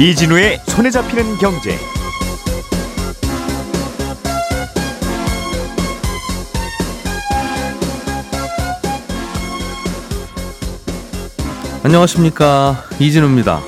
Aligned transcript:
이진우의 0.00 0.60
손에 0.66 0.90
잡히는 0.90 1.36
경제. 1.36 1.78
안녕하십니까 11.82 12.84
이진우입니다. 12.98 13.60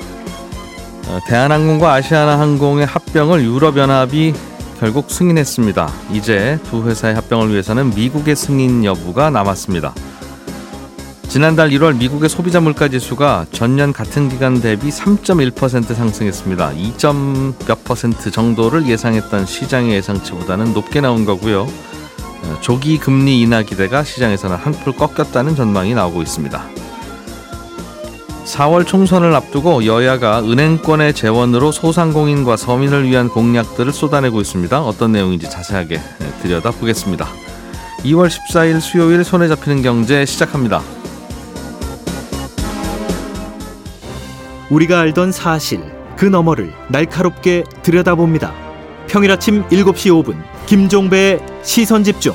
어, 1.07 1.19
대한항공과 1.27 1.93
아시아나항공의 1.93 2.87
합병을 2.87 3.43
유럽연합이 3.43 4.33
결국 4.83 5.09
승인했습니다. 5.09 5.93
이제 6.11 6.59
두 6.65 6.83
회사의 6.85 7.15
합병을 7.15 7.51
위해서는 7.51 7.91
미국의 7.91 8.35
승인 8.35 8.83
여부가 8.83 9.29
남았습니다. 9.29 9.93
지난달 11.29 11.69
1월 11.69 11.95
미국의 11.95 12.27
소비자 12.27 12.59
물가 12.59 12.89
지수가 12.89 13.45
전년 13.53 13.93
같은 13.93 14.27
기간 14.27 14.59
대비 14.59 14.89
3.1% 14.89 15.95
상승했습니다. 15.95 16.73
2몇 16.73 17.85
퍼센트 17.85 18.29
정도를 18.29 18.85
예상했던 18.85 19.45
시장의 19.45 19.95
예상치보다는 19.95 20.73
높게 20.73 20.99
나온 20.99 21.23
거고요. 21.23 21.61
어, 21.61 22.57
조기 22.59 22.97
금리 22.97 23.39
인하 23.39 23.63
기대가 23.63 24.03
시장에서는 24.03 24.57
한풀 24.57 24.97
꺾였다는 24.97 25.55
전망이 25.55 25.93
나오고 25.93 26.21
있습니다. 26.21 26.72
4월 28.45 28.85
총선을 28.85 29.33
앞두고 29.35 29.85
여야가 29.85 30.41
은행권의 30.43 31.13
재원으로 31.13 31.71
소상공인과 31.71 32.57
서민을 32.57 33.07
위한 33.07 33.29
공약들을 33.29 33.91
쏟아내고 33.93 34.41
있습니다. 34.41 34.81
어떤 34.81 35.13
내용인지 35.13 35.49
자세하게 35.49 36.01
들여다보겠습니다. 36.41 37.27
2월 38.03 38.29
14일 38.29 38.81
수요일 38.81 39.23
손에 39.23 39.47
잡히는 39.47 39.81
경제 39.81 40.25
시작합니다. 40.25 40.81
우리가 44.69 44.99
알던 44.99 45.31
사실 45.31 45.81
그 46.17 46.25
너머를 46.25 46.73
날카롭게 46.89 47.63
들여다봅니다. 47.81 48.53
평일 49.07 49.31
아침 49.31 49.63
7시 49.69 50.23
5분 50.23 50.41
김종배의 50.65 51.39
시선 51.63 52.03
집중. 52.03 52.33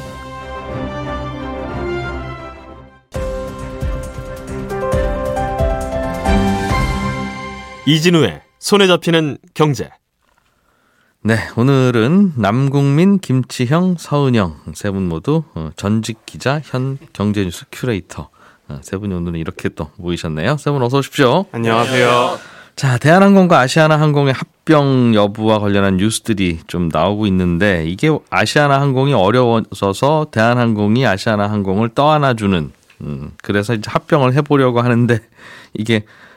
이진우의 7.93 8.43
손에 8.59 8.87
잡히는 8.87 9.39
경제. 9.55 9.89
네, 11.23 11.37
오늘은 11.57 12.35
남국민, 12.37 13.19
김치형, 13.19 13.97
서은영 13.99 14.57
세 14.75 14.91
분 14.91 15.09
모두 15.09 15.43
어, 15.55 15.71
전직 15.75 16.27
기자, 16.27 16.61
현 16.63 16.99
경제뉴스 17.15 17.65
큐레이터 17.73 18.29
어, 18.69 18.79
세 18.83 18.99
분이 18.99 19.15
오늘은 19.15 19.39
이렇게 19.41 19.71
또 19.71 19.91
모이셨네요. 19.97 20.59
세 20.59 20.71
분 20.71 20.83
어서 20.83 20.99
오십시오. 20.99 21.47
안녕하세요. 21.51 22.39
자, 22.77 22.99
대한항공과 22.99 23.59
아시아나항공의 23.61 24.35
합병 24.35 25.15
여부와 25.15 25.59
관련한 25.59 25.97
뉴스들이 25.97 26.59
좀 26.67 26.91
나오고 26.93 27.27
있는데 27.29 27.87
이게 27.87 28.11
아시아나항공이 28.29 29.15
어려워져서 29.15 30.27
대한항공이 30.31 31.07
아시아나항공을 31.07 31.95
떠안아주는 31.95 32.71
음, 33.01 33.31
그래서 33.43 33.73
이제 33.73 33.91
합병을 33.91 34.35
해보려고 34.35 34.83
하는데 34.83 35.21
이게 35.73 36.05
어, 36.05 36.28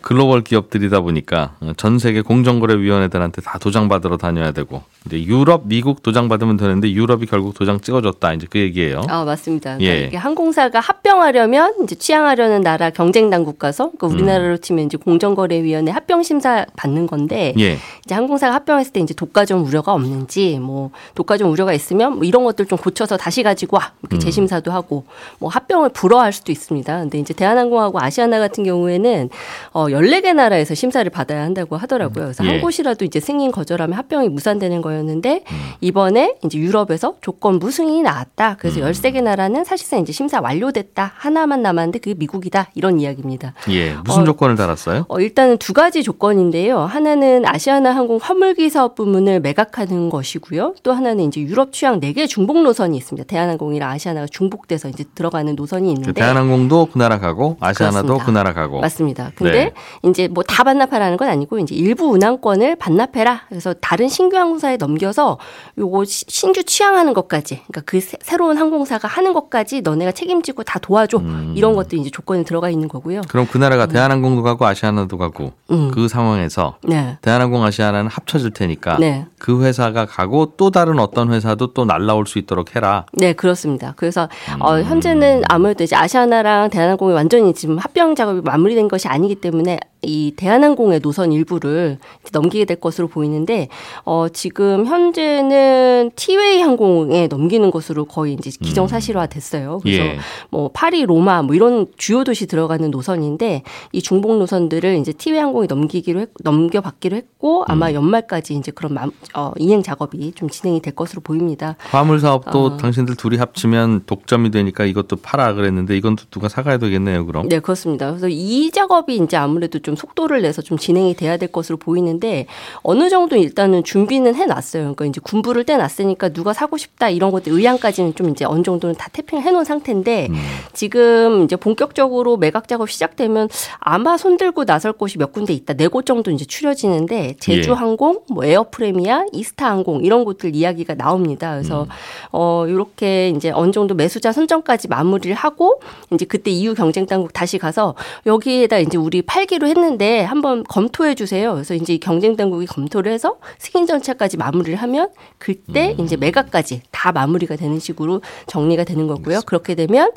글로벌 0.00 0.42
기업들이다 0.42 1.00
보니까 1.00 1.54
전 1.76 1.98
세계 1.98 2.22
공정거래위원회들한테 2.22 3.42
다 3.42 3.58
도장 3.58 3.88
받으러 3.88 4.16
다녀야 4.16 4.52
되고 4.52 4.82
이제 5.06 5.22
유럽, 5.24 5.62
미국 5.64 6.02
도장 6.02 6.28
받으면 6.28 6.56
되는데 6.56 6.90
유럽이 6.92 7.26
결국 7.26 7.54
도장 7.54 7.80
찍어줬다 7.80 8.34
이제 8.34 8.46
그 8.50 8.58
얘기예요. 8.58 9.02
아 9.08 9.24
맞습니다. 9.24 9.76
그러니까 9.76 9.94
예. 9.94 10.06
이게 10.06 10.16
항공사가 10.16 10.80
합병하려면 10.80 11.74
이제 11.82 11.94
취향하려는 11.94 12.60
나라 12.60 12.90
경쟁 12.90 13.30
당국 13.30 13.58
가서 13.58 13.90
그러니까 13.92 14.06
우리나라로 14.08 14.58
치면 14.58 14.86
이제 14.86 14.96
공정거래위원회 14.98 15.90
합병 15.90 16.22
심사 16.22 16.66
받는 16.76 17.06
건데 17.06 17.54
예. 17.58 17.78
이제 18.04 18.14
항공사가 18.14 18.54
합병했을 18.54 18.92
때 18.92 19.00
이제 19.00 19.14
독과점 19.14 19.64
우려가 19.64 19.92
없는지 19.92 20.58
뭐 20.58 20.90
독과점 21.14 21.50
우려가 21.50 21.72
있으면 21.72 22.16
뭐 22.16 22.24
이런 22.24 22.44
것들 22.44 22.66
좀 22.66 22.78
고쳐서 22.78 23.16
다시 23.16 23.42
가지고 23.42 23.78
와 23.78 23.92
이렇게 24.02 24.16
음. 24.16 24.20
재심사도 24.20 24.70
하고 24.70 25.04
뭐 25.38 25.48
합병을 25.48 25.90
불허할 25.90 26.32
수도 26.32 26.52
있습니다. 26.52 27.00
근데 27.00 27.18
이제 27.18 27.32
대한항공하고 27.32 28.00
아시아나 28.00 28.38
같은 28.38 28.64
경우에는 28.64 29.30
어 29.72 29.86
14개 29.86 30.34
나라에서 30.34 30.74
심사를 30.74 31.08
받아야 31.10 31.42
한다고 31.42 31.76
하더라고요. 31.76 32.24
그래서 32.24 32.44
예. 32.44 32.48
한 32.48 32.60
곳이라도 32.60 33.04
이제 33.04 33.20
승인 33.20 33.50
거절하면 33.52 33.96
합병이 33.96 34.28
무산되는 34.28 34.82
거였는데 34.82 35.44
음. 35.50 35.56
이번에 35.80 36.36
이제 36.44 36.58
유럽에서 36.58 37.14
조건 37.20 37.58
무승인이 37.58 38.02
나왔다. 38.02 38.56
그래서 38.58 38.80
음. 38.80 38.90
13개 38.90 39.22
나라는 39.22 39.64
사실상 39.64 40.00
이제 40.00 40.12
심사 40.12 40.40
완료됐다. 40.40 41.12
하나만 41.16 41.62
남았는데 41.62 41.98
그게 42.00 42.14
미국이다. 42.14 42.68
이런 42.74 43.00
이야기입니다. 43.00 43.54
예. 43.70 43.94
무슨 44.04 44.22
어, 44.22 44.24
조건을 44.24 44.56
달았어요? 44.56 45.06
어, 45.08 45.20
일단은 45.20 45.58
두 45.58 45.72
가지 45.72 46.02
조건인데요. 46.02 46.80
하나는 46.80 47.44
아시아나 47.46 47.94
항공 47.94 48.18
화물기 48.20 48.70
사업 48.70 48.94
부문을 48.94 49.40
매각하는 49.40 50.10
것이고요. 50.10 50.74
또 50.82 50.92
하나는 50.92 51.24
이제 51.24 51.40
유럽 51.40 51.72
취향 51.72 52.00
4개 52.00 52.28
중복 52.28 52.62
노선이 52.62 52.96
있습니다. 52.96 53.26
대한항공이랑 53.26 53.90
아시아나가 53.90 54.26
중복돼서 54.26 54.88
이제 54.88 55.04
들어가는 55.14 55.54
노선이 55.56 55.88
있는데 55.88 56.06
그 56.06 56.14
대한항공도 56.14 56.88
그 56.92 56.98
나라 56.98 57.18
가고 57.18 57.56
아시아나도 57.60 58.06
그렇습니다. 58.06 58.24
그 58.24 58.30
나라 58.30 58.52
가고 58.52 58.80
맞습니다. 58.80 59.32
근데 59.44 59.64
네. 59.64 59.72
이제 60.10 60.28
뭐 60.28 60.44
다 60.50 60.64
반납하라는 60.64 61.16
건 61.16 61.28
아니고 61.28 61.60
이제 61.60 61.76
일부 61.76 62.06
운항권을 62.10 62.74
반납해라. 62.76 63.42
그래서 63.48 63.72
다른 63.74 64.08
신규 64.08 64.36
항공사에 64.36 64.76
넘겨서 64.76 65.38
요거 65.78 66.04
신규 66.06 66.64
취항하는 66.64 67.14
것까지, 67.14 67.62
그러니까 67.68 67.82
그 67.86 68.00
새, 68.00 68.36
로운 68.36 68.58
항공사가 68.58 69.06
하는 69.06 69.32
것까지 69.32 69.82
너네가 69.82 70.10
책임지고 70.12 70.64
다 70.64 70.80
도와줘. 70.80 71.18
음. 71.18 71.54
이런 71.56 71.74
것들이 71.76 72.00
이제 72.00 72.10
조건에 72.10 72.42
들어가 72.42 72.68
있는 72.68 72.88
거고요. 72.88 73.20
그럼 73.28 73.46
그 73.50 73.58
나라가 73.58 73.84
음. 73.84 73.88
대한항공도 73.90 74.42
가고 74.42 74.66
아시아나도 74.66 75.18
가고 75.18 75.52
음. 75.70 75.90
그 75.92 76.08
상황에서 76.08 76.78
네. 76.82 77.16
대한항공 77.22 77.62
아시아나는 77.64 78.10
합쳐질 78.10 78.50
테니까 78.50 78.96
네. 78.98 79.26
그 79.38 79.62
회사가 79.62 80.06
가고 80.06 80.54
또 80.56 80.70
다른 80.70 80.98
어떤 80.98 81.32
회사도 81.32 81.74
또 81.74 81.84
날라올 81.84 82.26
수 82.26 82.38
있도록 82.38 82.74
해라. 82.74 83.06
네, 83.12 83.32
그렇습니다. 83.34 83.94
그래서 83.96 84.28
어, 84.58 84.74
음. 84.74 84.82
현재는 84.84 85.44
아무래도 85.48 85.84
이제 85.84 85.94
아시아나랑 85.94 86.70
대한항공이 86.70 87.14
완전히 87.14 87.54
지금 87.54 87.78
합병 87.78 88.14
작업이 88.16 88.40
마무리된 88.42 88.88
것이 88.88 89.06
아니 89.06 89.29
기 89.30 89.36
때문에 89.36 89.78
이 90.02 90.32
대한항공의 90.34 91.00
노선 91.00 91.32
일부를 91.32 91.98
넘기게 92.32 92.64
될 92.64 92.80
것으로 92.80 93.06
보이는데 93.08 93.68
어 94.04 94.28
지금 94.28 94.86
현재는 94.86 96.12
티웨이 96.16 96.60
항공에 96.60 97.26
넘기는 97.26 97.70
것으로 97.70 98.06
거의 98.06 98.34
이제 98.34 98.50
기정사실화 98.50 99.26
됐어요. 99.26 99.78
그래서 99.82 100.02
예. 100.02 100.18
뭐 100.50 100.70
파리, 100.72 101.04
로마 101.04 101.42
뭐 101.42 101.54
이런 101.54 101.86
주요 101.96 102.24
도시 102.24 102.46
들어가는 102.46 102.90
노선인데 102.90 103.62
이 103.92 104.02
중복 104.02 104.38
노선들을 104.38 104.96
이제 104.96 105.12
티웨이 105.12 105.40
항공이 105.40 105.66
넘기기로 105.66 106.20
했, 106.20 106.30
넘겨받기로 106.42 107.16
했고 107.16 107.64
아마 107.68 107.90
음. 107.90 107.94
연말까지 107.94 108.54
이제 108.54 108.72
그런 108.72 108.94
마, 108.94 109.06
어, 109.34 109.52
이행 109.58 109.82
작업이 109.82 110.32
좀 110.32 110.48
진행이 110.48 110.80
될 110.80 110.94
것으로 110.94 111.20
보입니다. 111.20 111.76
화물 111.78 112.20
사업도 112.20 112.64
어. 112.64 112.76
당신들 112.78 113.16
둘이 113.16 113.36
합치면 113.36 114.04
독점이 114.06 114.50
되니까 114.50 114.86
이것도 114.86 115.16
팔아 115.16 115.52
그랬는데 115.54 115.96
이건 115.96 116.16
누가 116.30 116.48
사가야 116.48 116.78
되겠네요, 116.78 117.26
그럼. 117.26 117.48
네, 117.48 117.60
그렇습니다. 117.60 118.08
그래서 118.08 118.28
이 118.28 118.70
작업이 118.70 119.14
이제 119.24 119.36
아무래도 119.36 119.78
좀좀 119.78 119.96
속도를 119.96 120.42
내서 120.42 120.62
좀 120.62 120.78
진행이 120.78 121.14
돼야 121.14 121.36
될 121.36 121.50
것으로 121.50 121.76
보이는데 121.76 122.46
어느 122.82 123.08
정도 123.08 123.36
일단은 123.36 123.84
준비는 123.84 124.34
해놨어요. 124.34 124.82
그러니까 124.82 125.04
이제 125.06 125.20
군부를 125.22 125.64
떼놨으니까 125.64 126.30
누가 126.30 126.52
사고 126.52 126.76
싶다 126.76 127.10
이런 127.10 127.30
것들 127.30 127.52
의향까지는 127.52 128.14
좀 128.14 128.30
이제 128.30 128.44
어느 128.44 128.62
정도는 128.62 128.94
다 128.94 129.08
태핑을 129.12 129.42
해놓은 129.44 129.64
상태인데 129.64 130.28
음. 130.30 130.36
지금 130.72 131.44
이제 131.44 131.56
본격적으로 131.56 132.36
매각 132.36 132.68
작업 132.68 132.90
시작되면 132.90 133.48
아마 133.78 134.16
손들고 134.16 134.64
나설 134.64 134.92
곳이 134.92 135.18
몇 135.18 135.32
군데 135.32 135.52
있다. 135.52 135.74
네 135.74 135.90
곳 135.90 136.06
정도 136.06 136.30
이제 136.30 136.44
추려지는데 136.44 137.34
제주항공, 137.40 138.20
예. 138.30 138.32
뭐 138.32 138.44
에어프레미아, 138.44 139.24
이스타항공 139.32 140.04
이런 140.04 140.24
곳들 140.24 140.54
이야기가 140.54 140.94
나옵니다. 140.94 141.50
그래서 141.50 141.82
음. 141.82 141.88
어 142.30 142.64
이렇게 142.68 143.30
이제 143.30 143.50
어느 143.50 143.72
정도 143.72 143.94
매수자 143.94 144.30
선정까지 144.30 144.86
마무리를 144.86 145.34
하고 145.34 145.80
이제 146.12 146.24
그때 146.24 146.52
이후 146.52 146.74
경쟁 146.74 147.06
당국 147.06 147.32
다시 147.32 147.58
가서 147.58 147.96
여기에다 148.24 148.78
이제 148.78 148.96
우리 148.98 149.09
팔기로 149.22 149.66
했는 149.66 149.80
하는데 149.90 150.22
한번 150.22 150.64
검토해 150.64 151.14
주세요. 151.14 151.52
그래서 151.54 151.74
이제 151.74 151.98
경쟁 151.98 152.36
당국이 152.36 152.66
검토를 152.66 153.12
해서 153.12 153.36
승인 153.58 153.86
전차까지 153.86 154.36
마무리를 154.36 154.78
하면 154.78 155.08
그때 155.38 155.96
음. 155.98 156.04
이제 156.04 156.16
매각까지 156.16 156.82
다 156.90 157.12
마무리가 157.12 157.56
되는 157.56 157.78
식으로 157.78 158.22
정리가 158.46 158.84
되는 158.84 159.06
거고요. 159.06 159.40
그렇게 159.46 159.74
되면 159.74 160.12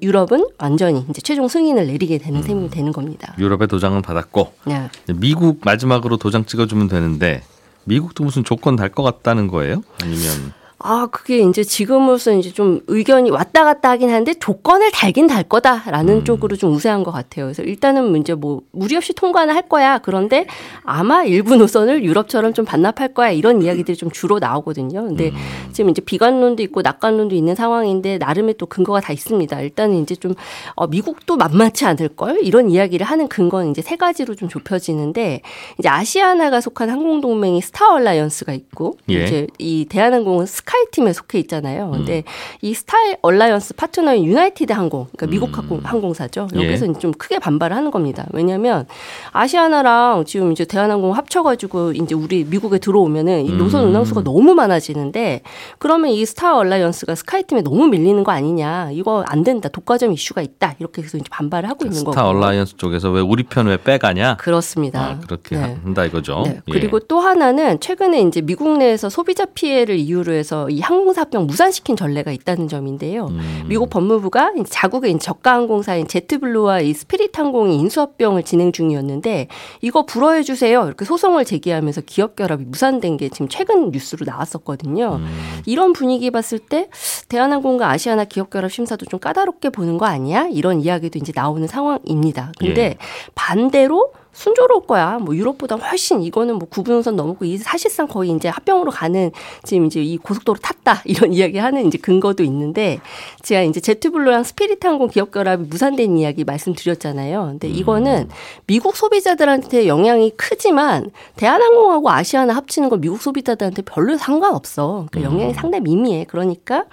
유럽은 0.00 0.46
완전히 0.58 1.04
이제 1.10 1.20
최종 1.20 1.48
승인을 1.48 1.86
내리게 1.86 2.18
되는 2.18 2.40
음. 2.40 2.42
셈이 2.42 2.70
되는 2.70 2.92
겁니다. 2.92 3.34
유럽의 3.38 3.68
도장은 3.68 4.02
받았고 4.02 4.52
네. 4.66 4.88
미국 5.14 5.60
마지막으로 5.64 6.16
도장 6.16 6.44
찍어주면 6.44 6.88
되는데 6.88 7.42
미국도 7.84 8.24
무슨 8.24 8.44
조건 8.44 8.76
달 8.76 8.88
것 8.90 9.02
같다는 9.02 9.48
거예요? 9.48 9.82
아니면 10.02 10.52
아, 10.84 11.06
그게 11.10 11.38
이제 11.38 11.62
지금으로서 11.62 12.32
이제 12.32 12.50
좀 12.50 12.80
의견이 12.88 13.30
왔다 13.30 13.64
갔다 13.64 13.90
하긴 13.90 14.08
하는데 14.10 14.34
조건을 14.34 14.90
달긴 14.90 15.28
달 15.28 15.44
거다라는 15.44 16.14
음. 16.14 16.24
쪽으로 16.24 16.56
좀 16.56 16.72
우세한 16.72 17.04
것 17.04 17.12
같아요. 17.12 17.46
그래서 17.46 17.62
일단은 17.62 18.16
이제 18.16 18.34
뭐 18.34 18.62
무리 18.72 18.96
없이 18.96 19.12
통과는 19.14 19.54
할 19.54 19.68
거야. 19.68 19.98
그런데 19.98 20.46
아마 20.82 21.22
일부 21.22 21.56
노선을 21.56 22.04
유럽처럼 22.04 22.52
좀 22.52 22.64
반납할 22.64 23.14
거야. 23.14 23.30
이런 23.30 23.62
이야기들이 23.62 23.96
좀 23.96 24.10
주로 24.10 24.40
나오거든요. 24.40 25.04
근데 25.04 25.30
음. 25.30 25.36
지금 25.72 25.90
이제 25.90 26.02
비관론도 26.02 26.62
있고 26.64 26.82
낙관론도 26.82 27.34
있는 27.34 27.54
상황인데 27.54 28.18
나름의 28.18 28.56
또 28.58 28.66
근거가 28.66 29.00
다 29.00 29.12
있습니다. 29.12 29.60
일단은 29.60 30.02
이제 30.02 30.16
좀 30.16 30.34
어, 30.74 30.88
미국도 30.88 31.36
만만치 31.36 31.84
않을 31.86 32.08
걸 32.16 32.38
이런 32.42 32.70
이야기를 32.70 33.06
하는 33.06 33.28
근거는 33.28 33.70
이제 33.70 33.82
세 33.82 33.96
가지로 33.96 34.34
좀 34.34 34.48
좁혀지는데 34.48 35.42
이제 35.78 35.88
아시아나가 35.88 36.60
속한 36.60 36.90
항공 36.90 37.20
동맹이 37.20 37.60
스타 37.60 37.92
얼라이언스가 37.92 38.52
있고 38.52 38.96
예. 39.10 39.24
이제 39.24 39.46
이 39.58 39.86
대한항공은 39.88 40.46
스카이 40.46 40.86
팀에 40.90 41.12
속해 41.12 41.38
있잖아요. 41.40 41.86
음. 41.86 41.92
근데 41.92 42.24
이 42.60 42.74
스타 42.74 42.96
얼라이언스 43.22 43.74
파트너인 43.74 44.24
유나이티드 44.24 44.72
항공, 44.72 45.06
그러니까 45.16 45.26
미국 45.26 45.48
음. 45.50 45.54
항공, 45.54 45.80
항공사죠. 45.82 46.48
예. 46.56 46.64
여기서 46.64 46.92
좀 46.98 47.12
크게 47.12 47.38
반발을 47.38 47.76
하는 47.76 47.90
겁니다. 47.90 48.26
왜냐하면 48.32 48.86
아시아나랑 49.32 50.24
지금 50.24 50.52
이제 50.52 50.64
대한항공 50.64 51.14
합쳐가지고 51.16 51.92
이제 51.92 52.14
우리 52.14 52.44
미국에 52.44 52.78
들어오면은 52.78 53.44
이 53.46 53.52
노선 53.52 53.84
음. 53.84 53.88
운항수가 53.90 54.22
너무 54.22 54.54
많아지는데 54.54 55.40
그러면 55.78 56.10
이 56.10 56.24
스타 56.24 56.56
얼라이언스가 56.56 57.14
스카이 57.14 57.42
팀에 57.44 57.62
너무 57.62 57.88
밀리는 57.88 58.22
거 58.24 58.32
아니냐? 58.32 58.90
이거 58.92 59.24
안 59.26 59.42
된다. 59.42 59.68
독과점 59.68 60.12
이슈가 60.12 60.42
있다. 60.42 60.76
이렇게 60.78 61.02
해서 61.02 61.18
이제 61.18 61.26
반발을 61.30 61.68
하고 61.68 61.84
있는 61.86 61.98
거고. 62.04 62.12
스타 62.12 62.26
얼라이언스 62.28 62.76
쪽에서 62.76 63.10
왜 63.10 63.20
우리 63.20 63.42
편 63.42 63.66
왜 63.66 63.76
빼가냐? 63.76 64.36
그렇습니다. 64.38 65.00
아, 65.00 65.18
그렇게 65.20 65.56
네. 65.56 65.76
한다 65.82 66.04
이거죠. 66.04 66.42
네. 66.44 66.60
예. 66.68 66.72
그리고 66.72 66.98
또 67.00 67.20
하나는 67.20 67.80
최근에 67.80 68.20
이제 68.22 68.40
미국 68.40 68.76
내에서 68.78 69.08
소비자 69.08 69.44
피해를 69.46 69.96
이유로 69.96 70.32
해서 70.32 70.61
이 70.70 70.80
항공사 70.80 71.22
합병 71.22 71.46
무산시킨 71.46 71.96
전례가 71.96 72.32
있다는 72.32 72.68
점인데요. 72.68 73.26
음. 73.26 73.64
미국 73.66 73.90
법무부가 73.90 74.52
자국의 74.68 75.12
이제 75.12 75.18
저가 75.18 75.54
항공사인 75.54 76.06
제트블루와 76.06 76.80
이 76.80 76.92
스피릿 76.92 77.38
항공이 77.38 77.76
인수합병을 77.76 78.42
진행 78.42 78.72
중이었는데 78.72 79.48
이거 79.80 80.04
불허해 80.04 80.42
주세요. 80.42 80.84
이렇게 80.84 81.04
소송을 81.04 81.44
제기하면서 81.44 82.02
기업 82.06 82.36
결합이 82.36 82.64
무산된 82.64 83.16
게 83.16 83.28
지금 83.28 83.48
최근 83.48 83.90
뉴스로 83.90 84.26
나왔었거든요. 84.26 85.16
음. 85.16 85.62
이런 85.66 85.92
분위기 85.92 86.30
봤을 86.30 86.58
때 86.58 86.88
대한항공과 87.28 87.88
아시아나 87.90 88.24
기업 88.24 88.50
결합 88.50 88.70
심사도 88.72 89.06
좀 89.06 89.20
까다롭게 89.20 89.70
보는 89.70 89.98
거 89.98 90.06
아니야? 90.06 90.48
이런 90.50 90.80
이야기도 90.80 91.18
이제 91.18 91.32
나오는 91.34 91.66
상황입니다. 91.66 92.52
근데 92.58 92.82
예. 92.82 92.96
반대로 93.34 94.12
순조로울 94.32 94.86
거야. 94.86 95.18
뭐 95.18 95.36
유럽보다 95.36 95.76
훨씬 95.76 96.22
이거는 96.22 96.56
뭐 96.56 96.68
구분선 96.68 97.16
넘고 97.16 97.44
이 97.44 97.58
사실상 97.58 98.06
거의 98.06 98.30
이제 98.30 98.48
합병으로 98.48 98.90
가는 98.90 99.30
지금 99.62 99.86
이제 99.86 100.02
이 100.02 100.16
고속도로 100.16 100.58
탔다 100.60 101.02
이런 101.06 101.32
이야기하는 101.32 101.86
이제 101.86 101.98
근거도 101.98 102.42
있는데 102.44 103.00
제가 103.42 103.62
이제 103.62 103.80
제트블루랑 103.80 104.44
스피릿 104.44 104.84
항공 104.84 105.08
기업 105.08 105.30
결합이 105.30 105.64
무산된 105.64 106.16
이야기 106.16 106.44
말씀드렸잖아요. 106.44 107.46
근데 107.52 107.68
이거는 107.68 108.28
미국 108.66 108.96
소비자들한테 108.96 109.86
영향이 109.86 110.32
크지만 110.36 111.10
대한항공하고 111.36 112.10
아시아나 112.10 112.54
합치는 112.54 112.88
건 112.88 113.00
미국 113.00 113.20
소비자들한테 113.20 113.82
별로 113.82 114.16
상관없어. 114.16 115.06
그러니까 115.10 115.32
영향이 115.32 115.54
상당히 115.54 115.82
미미해. 115.84 116.24
그러니까 116.24 116.84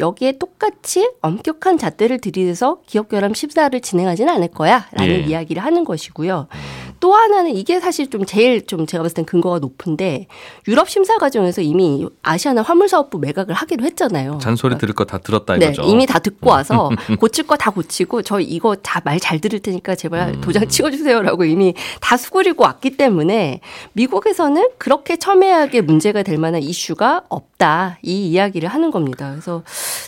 여기에 0.00 0.32
똑같이 0.38 1.08
엄격한 1.22 1.78
잣대를 1.78 2.20
들이대서 2.20 2.80
기업 2.86 3.08
결합 3.08 3.36
심사를 3.36 3.78
진행하지는 3.80 4.32
않을 4.34 4.48
거야라는 4.48 5.08
예. 5.08 5.18
이야기를 5.20 5.62
하는 5.62 5.84
것이고요. 5.84 6.48
또 7.00 7.14
하나는 7.14 7.54
이게 7.56 7.80
사실 7.80 8.10
좀 8.10 8.24
제일 8.24 8.66
좀 8.66 8.86
제가 8.86 9.02
봤을 9.02 9.14
땐 9.14 9.24
근거가 9.24 9.58
높은데 9.58 10.26
유럽 10.66 10.88
심사 10.88 11.16
과정에서 11.18 11.60
이미 11.62 12.06
아시아나 12.22 12.62
화물사업부 12.62 13.18
매각을 13.18 13.54
하기로 13.54 13.84
했잖아요. 13.84 14.38
잔소리 14.42 14.78
들을 14.78 14.94
거 14.94 15.04
다 15.04 15.18
들었다 15.18 15.56
네, 15.56 15.66
이거죠. 15.66 15.82
이미 15.82 16.06
다 16.06 16.18
듣고 16.18 16.50
와서 16.50 16.90
고칠 17.18 17.46
거 17.46 17.56
다 17.56 17.70
고치고 17.70 18.22
저 18.22 18.40
이거 18.40 18.74
다 18.76 19.00
말 19.04 19.18
잘 19.20 19.40
들을 19.40 19.58
테니까 19.60 19.94
제발 19.94 20.34
음. 20.34 20.40
도장 20.40 20.68
찍어주세요라고 20.68 21.44
이미 21.44 21.74
다 22.00 22.16
수그리고 22.16 22.64
왔기 22.64 22.96
때문에 22.96 23.60
미국에서는 23.92 24.68
그렇게 24.78 25.16
첨예하게 25.16 25.80
문제가 25.82 26.22
될 26.22 26.38
만한 26.38 26.62
이슈가 26.62 27.22
없다 27.28 27.98
이 28.02 28.28
이야기를 28.28 28.68
하는 28.68 28.90
겁니다. 28.90 29.30
그래서 29.30 29.62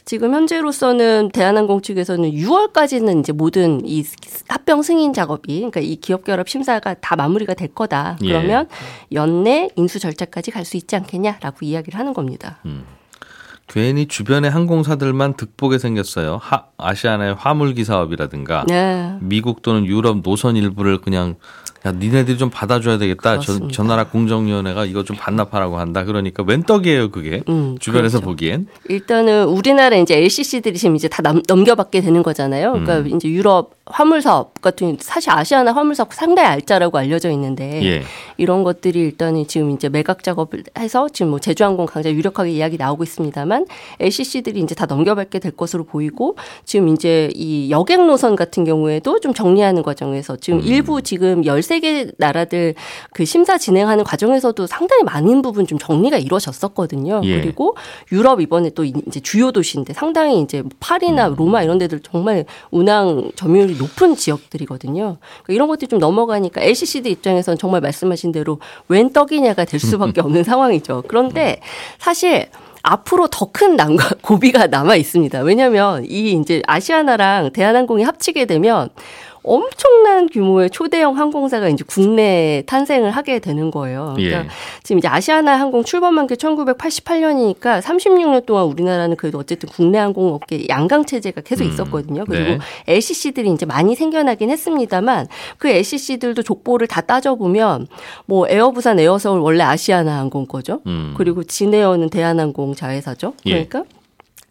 지금 0.05 0.35
현재로서는 0.35 1.31
대한항공 1.33 1.83
측에서는 1.83 2.31
6월까지는 2.33 3.21
이제 3.21 3.33
모든 3.33 3.81
이 3.87 4.05
합병 4.49 4.83
승인 4.83 5.13
작업이 5.13 5.57
그러니까 5.57 5.81
이 5.81 5.97
기업 5.97 6.25
결합 6.25 6.49
심사 6.49 6.80
가 6.81 6.95
다 7.01 7.17
마무리가 7.17 7.55
될 7.55 7.69
거다. 7.69 8.17
예. 8.23 8.29
그러면 8.29 8.67
연내 9.13 9.71
인수 9.77 9.99
절차까지 10.01 10.51
갈 10.51 10.65
수 10.65 10.77
있지 10.77 10.97
않겠냐라고 10.97 11.59
이야기를 11.65 11.99
하는 11.99 12.13
겁니다. 12.13 12.59
괜히 13.67 14.07
주변의 14.07 14.51
항공사들만 14.51 15.35
득보게 15.35 15.79
생겼어요. 15.79 16.39
하, 16.43 16.65
아시아나의 16.77 17.35
화물기 17.35 17.85
사업이라든가 17.85 18.65
네. 18.67 19.17
미국 19.21 19.63
또는 19.63 19.87
유럽 19.87 20.23
노선 20.23 20.57
일부를 20.57 20.99
그냥 21.01 21.37
야 21.87 21.93
니네들이 21.93 22.37
좀 22.37 22.51
받아줘야 22.51 22.99
되겠다. 22.99 23.41
저, 23.41 23.53
그렇습니다. 23.53 23.69
저 23.73 23.83
나라 23.83 24.05
공정위원회가 24.05 24.85
이거 24.85 25.03
좀 25.03 25.17
반납하라고 25.17 25.79
한다. 25.79 26.05
그러니까 26.05 26.43
웬 26.43 26.63
떡이에요 26.63 27.11
그게 27.11 27.43
음, 27.49 27.77
주변에서 27.81 28.19
그렇죠. 28.19 28.31
보기엔. 28.31 28.67
일단은 28.89 29.45
우리나라 29.47 29.97
이제 29.97 30.17
LCC들이 30.17 30.77
지금 30.77 30.97
이제 30.97 31.09
다 31.09 31.23
남, 31.23 31.41
넘겨받게 31.49 32.03
되는 32.03 32.23
거잖아요. 32.23 32.73
그러니까 32.73 32.99
음. 32.99 33.17
이제 33.17 33.29
유럽 33.29 33.81
화물 33.91 34.23
사업 34.23 34.61
같은 34.61 34.97
사실 35.01 35.31
아시아나 35.31 35.73
화물 35.73 35.95
사업 35.95 36.13
상당히 36.15 36.49
알짜라고 36.49 36.97
알려져 36.99 37.31
있는데 37.31 37.83
예. 37.85 38.03
이런 38.37 38.63
것들이 38.63 39.01
일단은 39.01 39.47
지금 39.47 39.71
이제 39.71 39.89
매각 39.89 40.23
작업을 40.23 40.65
해서 40.79 41.09
지금 41.13 41.31
뭐 41.31 41.39
제주항공 41.39 41.87
강자 41.87 42.11
유력하게 42.13 42.51
이야기 42.51 42.77
나오고 42.77 43.03
있습니다만 43.03 43.67
LCC들이 43.99 44.61
이제 44.61 44.75
다 44.75 44.87
넘겨받게 44.87 45.41
될 45.41 45.53
것으로 45.53 45.85
보이고 45.85 46.37
지금 46.65 46.89
이제 46.89 47.31
이 47.35 47.71
여객 47.71 48.07
노선 48.07 48.37
같은 48.37 48.65
경우에도 48.65 49.19
좀 49.21 49.35
정리하는 49.35 49.83
과정에서 49.83 50.37
지금 50.37 50.61
음. 50.61 50.65
일부 50.65 51.03
지금 51.03 51.45
13개 51.71 52.13
나라들 52.19 52.75
그 53.13 53.25
심사 53.25 53.57
진행하는 53.59 54.05
과정에서도 54.05 54.67
상당히 54.67 55.05
많은 55.05 55.43
부분 55.43 55.67
좀 55.67 55.79
정리가 55.79 56.19
이루어졌었거든요. 56.19 57.21
예. 57.25 57.41
그리고 57.41 57.77
유럽 58.11 58.41
이번에 58.41 58.71
또 58.71 58.85
이제 58.85 59.21
주요 59.21 59.53
도시인데 59.53 59.93
상당히 59.93 60.41
이제 60.41 60.63
파리나 60.81 61.29
음. 61.29 61.35
로마 61.37 61.63
이런 61.63 61.79
데들 61.79 62.01
정말 62.01 62.45
운항 62.71 63.31
점유율이 63.37 63.77
높은 63.77 64.17
지역들이거든요. 64.17 65.17
그러니까 65.21 65.53
이런 65.53 65.69
것들이 65.69 65.89
좀 65.89 65.99
넘어가니까 65.99 66.61
LCC들 66.63 67.11
입장에서는 67.11 67.59
정말 67.59 67.81
말씀하신 67.81 68.33
대로 68.33 68.59
웬 68.89 69.13
떡이냐가 69.13 69.65
될 69.65 69.79
수밖에 69.79 70.21
없는 70.21 70.45
상황이죠. 70.45 71.05
그런데 71.07 71.61
사실 71.99 72.49
앞으로 72.83 73.29
더 73.29 73.51
큰 73.53 73.77
난과 73.77 74.17
고비가 74.23 74.69
남아 74.69 74.97
있습니다. 74.97 75.41
왜냐하면 75.41 76.05
이 76.07 76.33
이제 76.33 76.63
아시아나랑 76.67 77.53
대한항공이 77.53 78.05
합치게 78.05 78.47
되면 78.47 78.89
엄청난 79.43 80.29
규모의 80.29 80.71
초대형 80.71 81.17
항공사가 81.17 81.69
이제 81.69 81.85
국내에 81.87 82.63
탄생을 82.63 83.11
하게 83.11 83.39
되는 83.39 83.71
거예요. 83.71 84.15
그러니까 84.17 84.45
예. 84.45 84.49
지금 84.83 84.99
이제 84.99 85.09
아시아나 85.09 85.59
항공 85.59 85.83
출범한 85.83 86.27
게 86.27 86.35
1988년이니까 86.35 87.81
36년 87.81 88.45
동안 88.45 88.65
우리나라는 88.67 89.17
그래도 89.17 89.39
어쨌든 89.39 89.69
국내 89.69 89.99
항공업계 89.99 90.67
양강 90.69 91.07
체제가 91.07 91.41
계속 91.41 91.65
음, 91.65 91.71
있었거든요. 91.71 92.25
그리고 92.27 92.51
네. 92.53 92.59
LCC들이 92.87 93.51
이제 93.51 93.67
많이 93.67 93.95
생겨나긴 93.95 94.51
했습니다만 94.51 95.29
그 95.59 95.69
LCC들도 95.69 96.43
족보를 96.43 96.87
다 96.87 97.01
따져 97.01 97.35
보면 97.35 97.87
뭐 98.27 98.47
에어부산 98.49 98.99
에어서울 99.01 99.41
원래 99.41 99.65
아시아나 99.65 100.19
항공 100.19 100.47
거죠. 100.47 100.81
음. 100.87 101.15
그리고 101.17 101.45
진에어는 101.45 102.11
대한항공 102.11 102.75
자회사죠. 102.75 103.35
예. 103.47 103.65
그러니까 103.65 103.85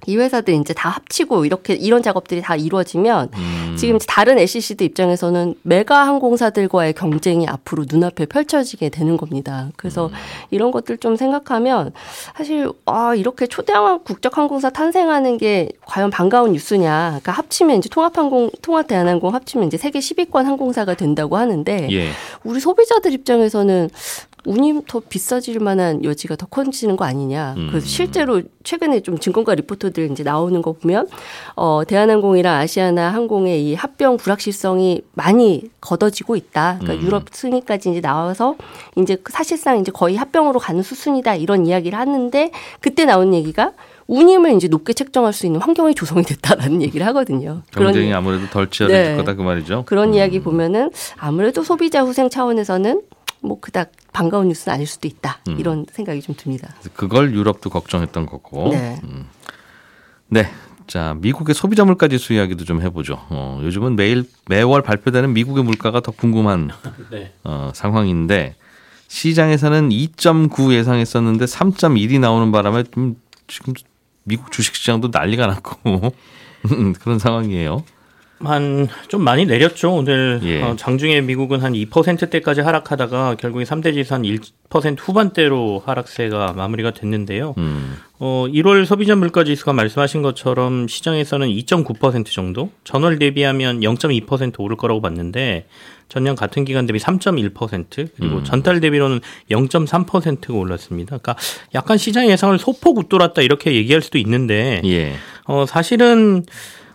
이 0.05 0.17
회사들 0.17 0.53
이제 0.53 0.73
다 0.73 0.89
합치고 0.89 1.45
이렇게 1.45 1.73
이런 1.73 2.01
작업들이 2.01 2.41
다 2.41 2.55
이루어지면 2.55 3.29
음. 3.35 3.75
지금 3.77 3.97
다른 4.07 4.39
LCC들 4.39 4.85
입장에서는 4.87 5.55
메가 5.63 6.07
항공사들과의 6.07 6.93
경쟁이 6.93 7.47
앞으로 7.47 7.85
눈앞에 7.89 8.25
펼쳐지게 8.25 8.89
되는 8.89 9.17
겁니다. 9.17 9.69
그래서 9.75 10.07
음. 10.07 10.13
이런 10.51 10.71
것들 10.71 10.97
좀 10.97 11.15
생각하면 11.15 11.91
사실 12.35 12.69
아 12.85 13.13
이렇게 13.15 13.47
초대형 13.47 14.01
국적 14.03 14.37
항공사 14.37 14.69
탄생하는 14.69 15.37
게 15.37 15.69
과연 15.85 16.09
반가운 16.09 16.53
뉴스냐? 16.53 17.09
그러니까 17.09 17.31
합치면 17.33 17.77
이제 17.77 17.89
통합항공 17.89 18.51
통합 18.61 18.87
대한항공 18.87 19.33
합치면 19.33 19.67
이제 19.67 19.77
세계 19.77 19.99
10위권 19.99 20.43
항공사가 20.43 20.93
된다고 20.93 21.37
하는데 21.37 21.87
예. 21.91 22.09
우리 22.43 22.59
소비자들 22.59 23.13
입장에서는 23.13 23.89
운임 24.45 24.81
더 24.87 24.99
비싸질 24.99 25.59
만한 25.59 26.03
여지가 26.03 26.35
더 26.35 26.45
커지는 26.45 26.95
거 26.95 27.05
아니냐. 27.05 27.55
음. 27.57 27.67
그래서 27.69 27.87
실제로 27.87 28.41
최근에 28.63 29.01
좀 29.01 29.17
증권가 29.17 29.55
리포터들 29.55 30.11
이제 30.11 30.23
나오는 30.23 30.61
거 30.61 30.73
보면 30.73 31.07
어 31.55 31.83
대한항공이랑 31.87 32.55
아시아나 32.55 33.09
항공의 33.13 33.65
이 33.65 33.75
합병 33.75 34.17
불확실성이 34.17 35.01
많이 35.13 35.69
걷어지고 35.81 36.35
있다. 36.35 36.79
그러니까 36.79 37.01
음. 37.01 37.07
유럽 37.07 37.25
승인까지 37.31 37.91
이제 37.91 38.01
나와서 38.01 38.55
이제 38.95 39.17
사실상 39.29 39.79
이제 39.79 39.91
거의 39.91 40.15
합병으로 40.15 40.59
가는 40.59 40.81
수순이다 40.81 41.35
이런 41.35 41.65
이야기를 41.65 41.97
하는데 41.97 42.51
그때 42.79 43.05
나온 43.05 43.33
얘기가 43.33 43.73
운임을 44.07 44.53
이제 44.55 44.67
높게 44.67 44.93
책정할 44.93 45.33
수 45.33 45.45
있는 45.45 45.61
환경이 45.61 45.93
조성이 45.93 46.23
됐다라는 46.23 46.81
얘기를 46.83 47.05
하거든요. 47.07 47.61
그런 47.71 47.93
경쟁이 47.93 48.13
아무래도 48.13 48.47
덜 48.47 48.69
치열해질 48.69 49.11
네. 49.11 49.17
거다 49.17 49.35
그 49.35 49.43
말이죠. 49.43 49.83
그런 49.85 50.09
음. 50.09 50.13
이야기 50.15 50.41
보면은 50.41 50.89
아무래도 51.17 51.63
소비자 51.63 52.01
후생 52.01 52.29
차원에서는 52.29 53.01
뭐 53.41 53.59
그닥 53.59 53.91
반가운 54.11 54.47
뉴스는 54.49 54.73
아닐 54.73 54.87
수도 54.87 55.07
있다. 55.07 55.39
음. 55.47 55.59
이런 55.59 55.85
생각이 55.91 56.21
좀 56.21 56.35
듭니다. 56.35 56.73
그걸 56.93 57.33
유럽도 57.33 57.69
걱정했던 57.69 58.25
거고. 58.25 58.69
네. 58.71 58.99
네. 60.27 60.49
자, 60.87 61.15
미국의 61.19 61.53
소비자 61.53 61.85
물가 61.85 62.07
지수 62.07 62.33
이야기도 62.33 62.65
좀 62.65 62.81
해보죠. 62.81 63.17
어, 63.29 63.59
요즘은 63.63 63.95
매일 63.95 64.25
매월 64.47 64.81
발표되는 64.81 65.33
미국의 65.33 65.63
물가가 65.63 65.99
더 65.99 66.11
궁금한 66.11 66.71
네. 67.11 67.33
어, 67.43 67.71
상황인데 67.75 68.55
시장에서는 69.07 69.89
2.9 69.89 70.73
예상했었는데 70.73 71.45
3.1이 71.45 72.19
나오는 72.19 72.51
바람에 72.51 72.83
좀 72.91 73.15
지금 73.47 73.73
미국 74.23 74.51
주식 74.51 74.75
시장도 74.75 75.09
난리가 75.11 75.47
났고 75.47 76.13
그런 76.99 77.19
상황이에요. 77.19 77.83
한 78.43 78.87
좀 79.07 79.23
많이 79.23 79.45
내렸죠. 79.45 79.93
오늘 79.95 80.39
예. 80.43 80.61
어, 80.61 80.75
장중에 80.75 81.21
미국은 81.21 81.61
한 81.61 81.73
2%대까지 81.73 82.61
하락하다가 82.61 83.35
결국에 83.35 83.65
3대 83.65 83.93
지수 83.93 84.13
한1% 84.13 84.97
후반대로 84.99 85.81
하락세가 85.85 86.53
마무리가 86.53 86.91
됐는데요. 86.91 87.55
음, 87.57 87.97
어, 88.19 88.45
1월 88.47 88.85
소비자 88.85 89.15
물가 89.15 89.43
지수가 89.43 89.73
말씀하신 89.73 90.21
것처럼 90.21 90.87
시장에서는 90.87 91.47
2.9% 91.47 92.25
정도, 92.27 92.69
전월 92.83 93.19
대비하면 93.19 93.81
0.2% 93.81 94.59
오를 94.59 94.77
거라고 94.77 95.01
봤는데 95.01 95.65
전년 96.07 96.35
같은 96.35 96.65
기간 96.65 96.85
대비 96.85 96.99
3.1% 96.99 98.09
그리고 98.15 98.37
음. 98.37 98.43
전달 98.43 98.79
대비로는 98.79 99.21
0.3%가 99.51 100.53
올랐습니다. 100.53 101.17
그러니까 101.17 101.35
약간 101.75 101.97
시장 101.97 102.29
예상을 102.29 102.57
소폭 102.57 102.97
웃돌았다 102.97 103.41
이렇게 103.41 103.73
얘기할 103.75 104.01
수도 104.01 104.17
있는데 104.17 104.81
예. 104.85 105.13
어, 105.45 105.65
사실은 105.65 106.45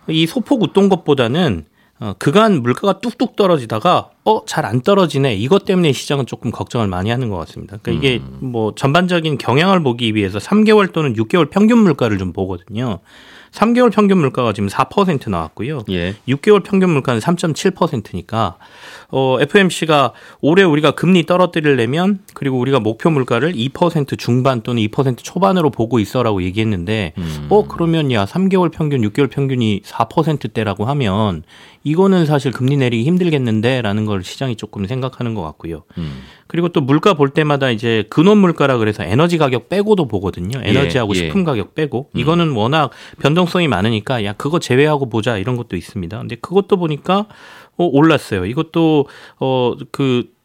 이 0.07 0.25
소폭 0.27 0.63
웃돈 0.63 0.89
것보다는 0.89 1.65
어, 1.99 2.13
그간 2.19 2.61
물가가 2.61 2.99
뚝뚝 2.99 3.35
떨어지다가 3.35 4.11
어, 4.25 4.43
잘 4.45 4.65
안 4.65 4.81
떨어지네. 4.81 5.35
이것 5.35 5.65
때문에 5.65 5.91
시장은 5.91 6.25
조금 6.25 6.49
걱정을 6.49 6.87
많이 6.87 7.11
하는 7.11 7.29
것 7.29 7.37
같습니다. 7.37 7.77
그러니까 7.81 8.05
이게 8.07 8.21
뭐 8.39 8.73
전반적인 8.75 9.37
경향을 9.37 9.83
보기 9.83 10.15
위해서 10.15 10.39
3개월 10.39 10.91
또는 10.91 11.13
6개월 11.13 11.49
평균 11.51 11.77
물가를 11.79 12.17
좀 12.17 12.33
보거든요. 12.33 12.99
3개월 13.51 13.91
평균 13.91 14.17
물가가 14.17 14.51
지금 14.51 14.67
4% 14.67 15.29
나왔고요. 15.29 15.83
예. 15.89 16.15
6개월 16.27 16.61
평균 16.63 16.89
물가는 16.89 17.21
3.7%니까 17.21 18.57
어, 19.09 19.37
FMC가 19.39 20.11
올해 20.41 20.63
우리가 20.63 20.91
금리 20.91 21.25
떨어뜨리려면 21.25 22.19
그리고 22.33 22.59
우리가 22.59 22.81
목표 22.81 23.09
물가를 23.09 23.53
2% 23.53 24.17
중반 24.17 24.61
또는 24.61 24.83
2% 24.83 25.19
초반으로 25.23 25.69
보고 25.69 25.99
있어라고 25.99 26.43
얘기했는데 26.43 27.13
음. 27.17 27.47
어 27.49 27.65
그러면 27.65 28.11
야 28.11 28.25
3개월 28.25 28.71
평균 28.71 29.01
6개월 29.01 29.29
평균이 29.29 29.81
4%대라고 29.85 30.83
하면 30.85 31.43
이거는 31.85 32.25
사실 32.25 32.51
금리 32.51 32.75
내리기 32.77 33.05
힘들겠는데라는 33.05 34.05
걸 34.05 34.14
시장이 34.23 34.55
조금 34.55 34.85
생각하는 34.85 35.33
것 35.33 35.41
같고요. 35.43 35.83
음. 35.97 36.23
그리고 36.47 36.69
또 36.69 36.81
물가 36.81 37.13
볼 37.13 37.29
때마다 37.29 37.69
이제 37.69 38.03
근원 38.09 38.37
물가라 38.37 38.77
그래서 38.77 39.03
에너지 39.03 39.37
가격 39.37 39.69
빼고도 39.69 40.07
보거든요. 40.07 40.61
에너지하고 40.63 41.13
예. 41.15 41.19
식품 41.19 41.43
가격 41.43 41.75
빼고 41.75 42.09
이거는 42.13 42.51
워낙 42.51 42.91
변동성이 43.19 43.67
많으니까 43.67 44.23
야 44.23 44.33
그거 44.33 44.59
제외하고 44.59 45.09
보자 45.09 45.37
이런 45.37 45.55
것도 45.57 45.75
있습니다. 45.75 46.17
근데 46.17 46.35
그것도 46.35 46.77
보니까 46.77 47.27
어 47.77 47.85
올랐어요. 47.85 48.45
이것도 48.45 49.07
어그 49.37 50.35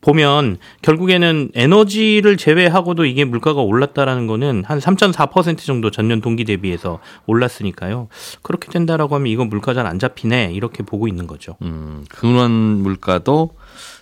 보면 0.00 0.56
결국에는 0.82 1.50
에너지를 1.54 2.36
제외하고도 2.38 3.04
이게 3.04 3.24
물가가 3.24 3.60
올랐다라는 3.60 4.26
거는 4.26 4.64
한 4.66 4.78
3.4% 4.78 5.58
정도 5.58 5.90
전년 5.90 6.20
동기 6.20 6.44
대비해서 6.44 7.00
올랐으니까요. 7.26 8.08
그렇게 8.42 8.70
된다라고 8.70 9.14
하면 9.16 9.26
이건 9.28 9.48
물가 9.50 9.74
잘 9.74 9.86
안 9.86 9.98
잡히네 9.98 10.52
이렇게 10.54 10.82
보고 10.82 11.08
있는 11.08 11.26
거죠. 11.26 11.56
음, 11.62 12.04
근원 12.10 12.50
물가도 12.50 13.50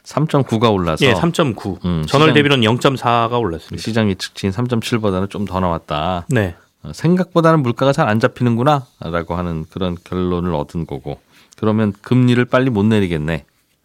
3.9가 0.04 0.72
올라서 0.72 1.04
예, 1.04 1.12
3.9. 1.14 1.84
음, 1.84 2.04
전월 2.06 2.32
대비로는 2.32 2.66
0.4가 2.66 3.40
올랐습니다. 3.40 3.82
시장 3.82 4.08
예측치인 4.10 4.52
3.7보다는 4.52 5.28
좀 5.30 5.44
더 5.46 5.60
나왔다. 5.60 6.26
네. 6.28 6.54
어, 6.82 6.92
생각보다는 6.92 7.60
물가가 7.62 7.92
잘 7.92 8.08
안 8.08 8.20
잡히는구나라고 8.20 9.34
하는 9.34 9.64
그런 9.70 9.96
결론을 10.04 10.54
얻은 10.54 10.86
거고 10.86 11.18
그러면 11.56 11.92
금리를 12.02 12.44
빨리 12.44 12.70
못 12.70 12.84
내리겠네. 12.84 13.44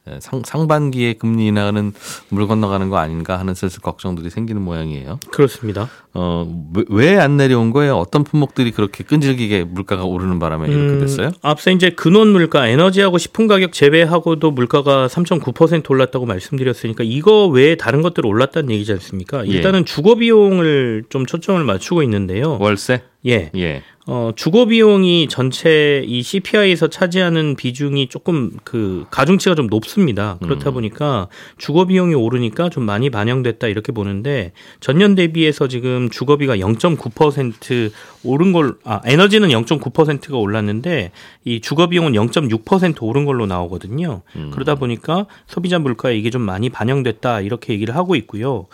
예, 0.10 0.20
상, 0.20 0.42
상반기에 0.44 1.14
금리 1.14 1.48
인하는 1.48 1.94
물 2.30 2.48
건너가는 2.48 2.90
거 2.90 2.98
아닌가 2.98 3.40
하는 3.40 3.54
슬슬 3.54 3.82
걱정들이 3.82 4.30
생기는 4.30 4.62
모양이에요. 4.62 5.20
그렇습니다. 5.32 5.90
어, 6.16 6.46
왜 6.90 7.18
안 7.18 7.38
내려온 7.38 7.72
거예요? 7.72 7.96
어떤 7.98 8.24
품목들이 8.24 8.72
그렇게 8.72 9.04
끈질기게 9.04 9.64
물가가 9.64 10.04
오르는 10.04 10.40
바람에 10.40 10.68
이렇게 10.68 10.94
음, 10.94 11.00
됐어요? 11.00 11.32
앞서 11.42 11.72
이제 11.72 11.90
근원 11.90 12.30
물가, 12.30 12.68
에너지하고 12.68 13.18
식품 13.18 13.48
가격 13.48 13.72
제외하고도 13.74 14.52
물가가 14.52 15.08
3.9% 15.08 15.90
올랐다고 15.90 16.26
말씀드렸으니까 16.26 17.04
이거 17.06 17.48
외에 17.48 17.76
다른 17.76 18.02
것들 18.02 18.26
올랐다는 18.26 18.72
얘기지 18.72 18.92
않습니까? 18.94 19.46
예. 19.48 19.52
일단은 19.52 19.86
주거 19.86 20.16
비용을 20.16 21.04
좀 21.10 21.26
초점을 21.26 21.64
맞추고 21.64 22.04
있는데요. 22.04 22.58
월세? 22.60 23.02
예. 23.26 23.52
예. 23.56 23.82
어, 24.06 24.32
주거 24.36 24.66
비용이 24.66 25.28
전체 25.30 26.04
이 26.06 26.22
CPI에서 26.24 26.88
차지하는 26.90 27.56
비중이 27.56 28.10
조금 28.10 28.52
그 28.66 29.06
가중치가 29.12 29.56
좀 29.56 29.68
높습니다. 29.68 30.38
그렇다 30.44 30.72
음. 30.72 30.74
보니까 30.74 31.30
주거 31.58 31.86
비용이 31.86 32.14
오르니까 32.14 32.70
좀 32.70 32.84
많이 32.84 33.10
반영됐다 33.10 33.68
이렇게 33.68 33.94
보는데 33.94 34.52
전년 34.82 35.16
대비해서 35.16 35.70
지금 35.70 36.03
주거비가 36.10 36.58
0.9% 36.58 37.92
오른 38.24 38.52
걸 38.52 38.76
아, 38.84 39.02
에너지는 39.06 39.50
0.9%가 39.50 40.38
올랐는데 40.38 41.12
이 41.44 41.62
주거 41.62 41.88
비용은 41.88 42.14
0.6% 42.14 42.98
오른 43.02 43.26
걸로 43.26 43.46
나오거든요. 43.46 44.22
음. 44.36 44.52
그러다 44.54 44.76
보니까 44.76 45.26
소비자 45.48 45.80
물가에 45.80 46.16
이게 46.16 46.30
좀 46.30 46.42
많이 46.42 46.70
반영됐다 46.70 47.42
이렇게 47.42 47.74
얘기를 47.74 47.96
하고 47.96 48.16
있고요. 48.16 48.68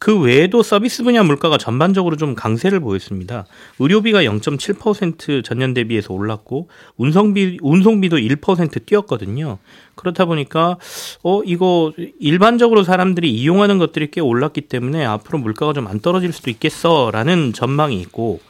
그 0.00 0.18
외에도 0.20 0.62
서비스 0.62 1.04
분야 1.04 1.22
물가가 1.22 1.56
전반적으로 1.56 2.16
좀 2.16 2.34
강세를 2.34 2.80
보였습니다. 2.80 3.46
의료비가 3.78 4.22
0.7% 4.24 5.44
전년 5.44 5.74
대비해서 5.74 6.12
올랐고 6.12 6.68
운송비 6.96 7.58
운송비도 7.62 8.16
1% 8.16 8.84
뛰었거든요. 8.84 9.58
그렇다 9.94 10.24
보니까 10.24 10.76
어 11.22 11.40
이거 11.44 11.92
일반적으로 12.18 12.82
사람들이 12.82 13.32
이용하는 13.32 13.78
것들이 13.78 14.10
꽤 14.10 14.20
올랐기 14.20 14.62
때문에 14.62 15.04
앞으로 15.04 15.38
물가가 15.38 15.72
좀 15.72 15.84
안 15.86 16.00
떨어질 16.00 16.32
수도 16.32 16.50
있겠어라는 16.50 17.52
전망이 17.52 18.00
있고 18.00 18.40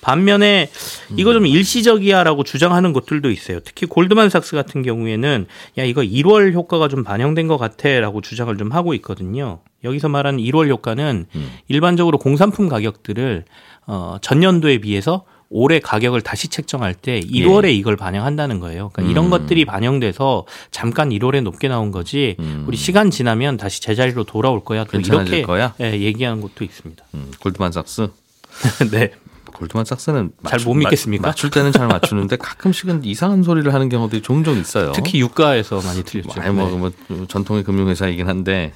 반면에 0.00 0.70
이거 1.16 1.32
좀 1.32 1.46
일시적이야라고 1.46 2.44
주장하는 2.44 2.92
곳들도 2.92 3.30
있어요. 3.30 3.60
특히 3.60 3.86
골드만삭스 3.86 4.54
같은 4.56 4.82
경우에는 4.82 5.46
야 5.78 5.84
이거 5.84 6.02
1월 6.02 6.52
효과가 6.52 6.88
좀 6.88 7.04
반영된 7.04 7.48
것 7.48 7.58
같아라고 7.58 8.20
주장을 8.20 8.56
좀 8.56 8.72
하고 8.72 8.94
있거든요. 8.94 9.60
여기서 9.84 10.08
말하는 10.08 10.40
1월 10.40 10.68
효과는 10.68 11.26
음. 11.34 11.50
일반적으로 11.68 12.18
공산품 12.18 12.68
가격들을 12.68 13.44
어 13.86 14.16
전년도에 14.20 14.78
비해서 14.78 15.24
올해 15.50 15.80
가격을 15.80 16.20
다시 16.20 16.48
책정할 16.48 16.94
때 16.94 17.20
1월에 17.20 17.72
이걸 17.72 17.96
반영한다는 17.96 18.60
거예요. 18.60 18.90
그러니까 18.92 19.10
이런 19.10 19.24
예. 19.24 19.28
음. 19.28 19.30
것들이 19.30 19.64
반영돼서 19.64 20.44
잠깐 20.70 21.08
1월에 21.08 21.42
높게 21.42 21.68
나온 21.68 21.90
거지 21.90 22.36
음. 22.38 22.64
우리 22.66 22.76
시간 22.76 23.10
지나면 23.10 23.56
다시 23.56 23.80
제자리로 23.80 24.24
돌아올 24.24 24.62
거야. 24.64 24.84
또 24.84 25.00
이렇게 25.00 25.42
거야? 25.42 25.74
예, 25.80 25.92
얘기하는 25.92 26.42
것도 26.42 26.64
있습니다. 26.64 27.02
음, 27.14 27.30
골드만삭스. 27.40 28.08
네. 28.90 29.12
골드만삭스는 29.58 30.32
잘못 30.46 30.74
믿겠습니까? 30.74 31.28
맞출 31.28 31.50
때는 31.50 31.72
잘 31.72 31.88
맞추는데 31.88 32.36
가끔씩은 32.40 33.04
이상한 33.04 33.42
소리를 33.42 33.72
하는 33.72 33.88
경우들이 33.88 34.22
종종 34.22 34.56
있어요. 34.56 34.92
특히 34.92 35.20
유가에서 35.20 35.80
많이 35.82 36.02
틀렸죠. 36.04 36.40
아니 36.40 36.54
뭐, 36.54 36.70
네. 36.70 36.92
뭐 37.08 37.26
전통의 37.26 37.64
금융회사이긴 37.64 38.28
한데 38.28 38.72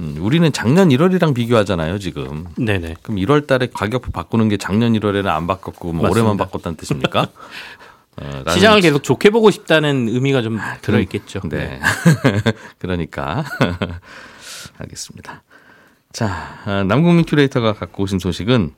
음, 0.00 0.16
우리는 0.20 0.50
작년 0.52 0.88
1월이랑 0.90 1.34
비교하잖아요 1.34 1.98
지금. 1.98 2.46
네네. 2.56 2.96
그럼 3.02 3.18
1월 3.18 3.46
달에 3.46 3.68
가격표 3.72 4.10
바꾸는 4.10 4.48
게 4.48 4.56
작년 4.56 4.92
1월에는 4.92 5.26
안 5.26 5.46
바꿨고 5.46 5.92
뭐. 5.92 6.10
올해만 6.10 6.36
바꿨다는 6.36 6.76
뜻입니까? 6.76 7.28
어, 8.18 8.44
시장을 8.50 8.80
계속 8.80 9.02
좋게 9.02 9.30
보고 9.30 9.50
싶다는 9.50 10.08
의미가 10.08 10.42
좀 10.42 10.58
들어 10.80 10.98
있겠죠. 11.00 11.40
네. 11.44 11.80
그러니까 12.78 13.44
알겠습니다. 14.78 15.42
자, 16.12 16.60
아, 16.64 16.82
남국민 16.82 17.26
큐레이터가 17.26 17.74
갖고 17.74 18.04
오신 18.04 18.18
소식은 18.18 18.72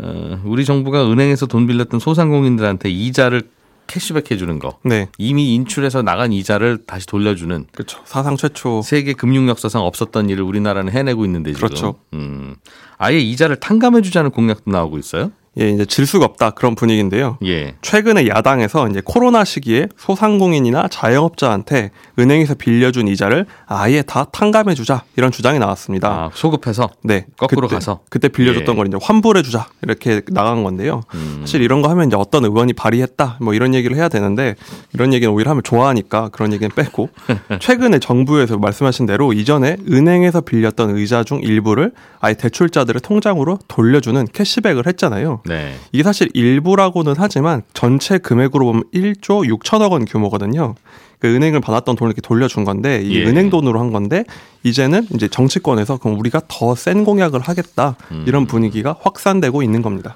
어, 0.00 0.40
우리 0.44 0.64
정부가 0.64 1.10
은행에서 1.10 1.46
돈 1.46 1.66
빌렸던 1.66 2.00
소상공인들한테 2.00 2.90
이자를 2.90 3.42
캐시백 3.88 4.30
해주는 4.30 4.58
거. 4.58 4.78
네, 4.84 5.08
이미 5.16 5.54
인출해서 5.54 6.02
나간 6.02 6.32
이자를 6.32 6.84
다시 6.86 7.06
돌려주는 7.06 7.66
그렇죠. 7.72 8.00
사상 8.04 8.36
최초. 8.36 8.82
세계 8.82 9.14
금융 9.14 9.48
역사상 9.48 9.82
없었던 9.82 10.28
일을 10.28 10.42
우리나라는 10.44 10.92
해내고 10.92 11.24
있는데 11.24 11.52
지금. 11.52 11.68
그렇죠. 11.68 11.94
음, 12.12 12.56
아예 12.98 13.18
이자를 13.18 13.56
탕감해주자는 13.56 14.30
공약도 14.30 14.70
나오고 14.70 14.98
있어요. 14.98 15.32
예, 15.60 15.70
이제 15.70 15.84
질 15.84 16.06
수가 16.06 16.24
없다 16.24 16.50
그런 16.50 16.74
분위기인데요. 16.74 17.38
예. 17.44 17.74
최근에 17.82 18.28
야당에서 18.28 18.88
이제 18.88 19.02
코로나 19.04 19.44
시기에 19.44 19.88
소상공인이나 19.96 20.88
자영업자한테 20.88 21.90
은행에서 22.18 22.54
빌려준 22.54 23.08
이자를 23.08 23.46
아예 23.66 24.02
다 24.02 24.24
탕감해 24.30 24.74
주자 24.74 25.02
이런 25.16 25.32
주장이 25.32 25.58
나왔습니다. 25.58 26.08
아, 26.08 26.30
소급해서 26.32 26.90
네. 27.02 27.26
거꾸로 27.36 27.62
그때, 27.68 27.76
가서 27.76 28.00
그때 28.08 28.28
빌려줬던 28.28 28.74
예. 28.74 28.76
걸 28.76 28.86
이제 28.86 28.96
환불해 29.00 29.42
주자 29.42 29.66
이렇게 29.82 30.22
나간 30.30 30.62
건데요. 30.62 31.02
음. 31.14 31.38
사실 31.40 31.62
이런 31.62 31.82
거 31.82 31.88
하면 31.88 32.06
이제 32.06 32.16
어떤 32.16 32.44
의원이 32.44 32.74
발의했다 32.74 33.38
뭐 33.40 33.54
이런 33.54 33.74
얘기를 33.74 33.96
해야 33.96 34.08
되는데 34.08 34.54
이런 34.94 35.12
얘기는 35.12 35.32
오히려 35.32 35.50
하면 35.50 35.62
좋아하니까 35.64 36.28
그런 36.28 36.52
얘기는 36.52 36.70
빼고 36.74 37.08
최근에 37.60 37.98
정부에서 37.98 38.58
말씀하신 38.58 39.06
대로 39.06 39.32
이전에 39.32 39.76
은행에서 39.90 40.42
빌렸던 40.42 40.96
의자 40.96 41.24
중 41.24 41.40
일부를 41.42 41.92
아예 42.20 42.34
대출자들의 42.34 43.00
통장으로 43.02 43.58
돌려주는 43.66 44.26
캐시백을 44.32 44.86
했잖아요. 44.86 45.40
네. 45.48 45.74
이게 45.92 46.02
사실 46.02 46.28
일부라고는 46.34 47.14
하지만 47.16 47.62
전체 47.74 48.18
금액으로 48.18 48.64
보면 48.64 48.84
1조 48.94 49.48
6천억 49.58 49.92
원 49.92 50.04
규모거든요. 50.04 50.74
그 51.18 51.34
은행을 51.34 51.60
받았던 51.60 51.96
돈을 51.96 52.10
이렇게 52.10 52.20
돌려준 52.20 52.64
건데 52.64 53.02
이 53.02 53.16
예. 53.16 53.24
은행 53.24 53.50
돈으로 53.50 53.80
한 53.80 53.92
건데 53.92 54.24
이제는 54.62 55.08
이제 55.14 55.26
정치권에서 55.26 55.96
그럼 55.98 56.18
우리가 56.20 56.42
더 56.46 56.74
센 56.76 57.04
공약을 57.04 57.40
하겠다 57.40 57.96
음. 58.12 58.24
이런 58.28 58.46
분위기가 58.46 58.94
확산되고 59.00 59.62
있는 59.62 59.82
겁니다. 59.82 60.14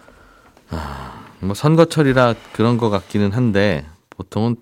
뭐 1.40 1.54
선거철이라 1.54 2.34
그런 2.52 2.78
것 2.78 2.88
같기는 2.88 3.32
한데 3.32 3.84
보통은 4.10 4.56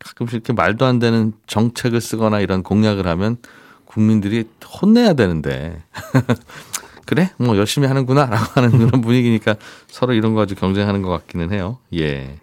가끔씩 0.00 0.34
이렇게 0.34 0.52
말도 0.52 0.84
안 0.84 0.98
되는 0.98 1.32
정책을 1.46 2.00
쓰거나 2.00 2.40
이런 2.40 2.62
공약을 2.62 3.06
하면 3.06 3.36
국민들이 3.84 4.44
혼내야 4.82 5.14
되는데 5.14 5.80
그래 7.14 7.30
뭐 7.36 7.56
열심히 7.56 7.86
하는구나 7.86 8.26
라고 8.26 8.44
하는 8.60 8.70
그런 8.70 9.00
분위기니까 9.00 9.54
서로 9.86 10.14
이런 10.14 10.34
거 10.34 10.40
가지고 10.40 10.60
경쟁하는 10.60 11.02
것 11.02 11.10
같기는 11.10 11.52
해요. 11.52 11.78
예. 11.94 12.38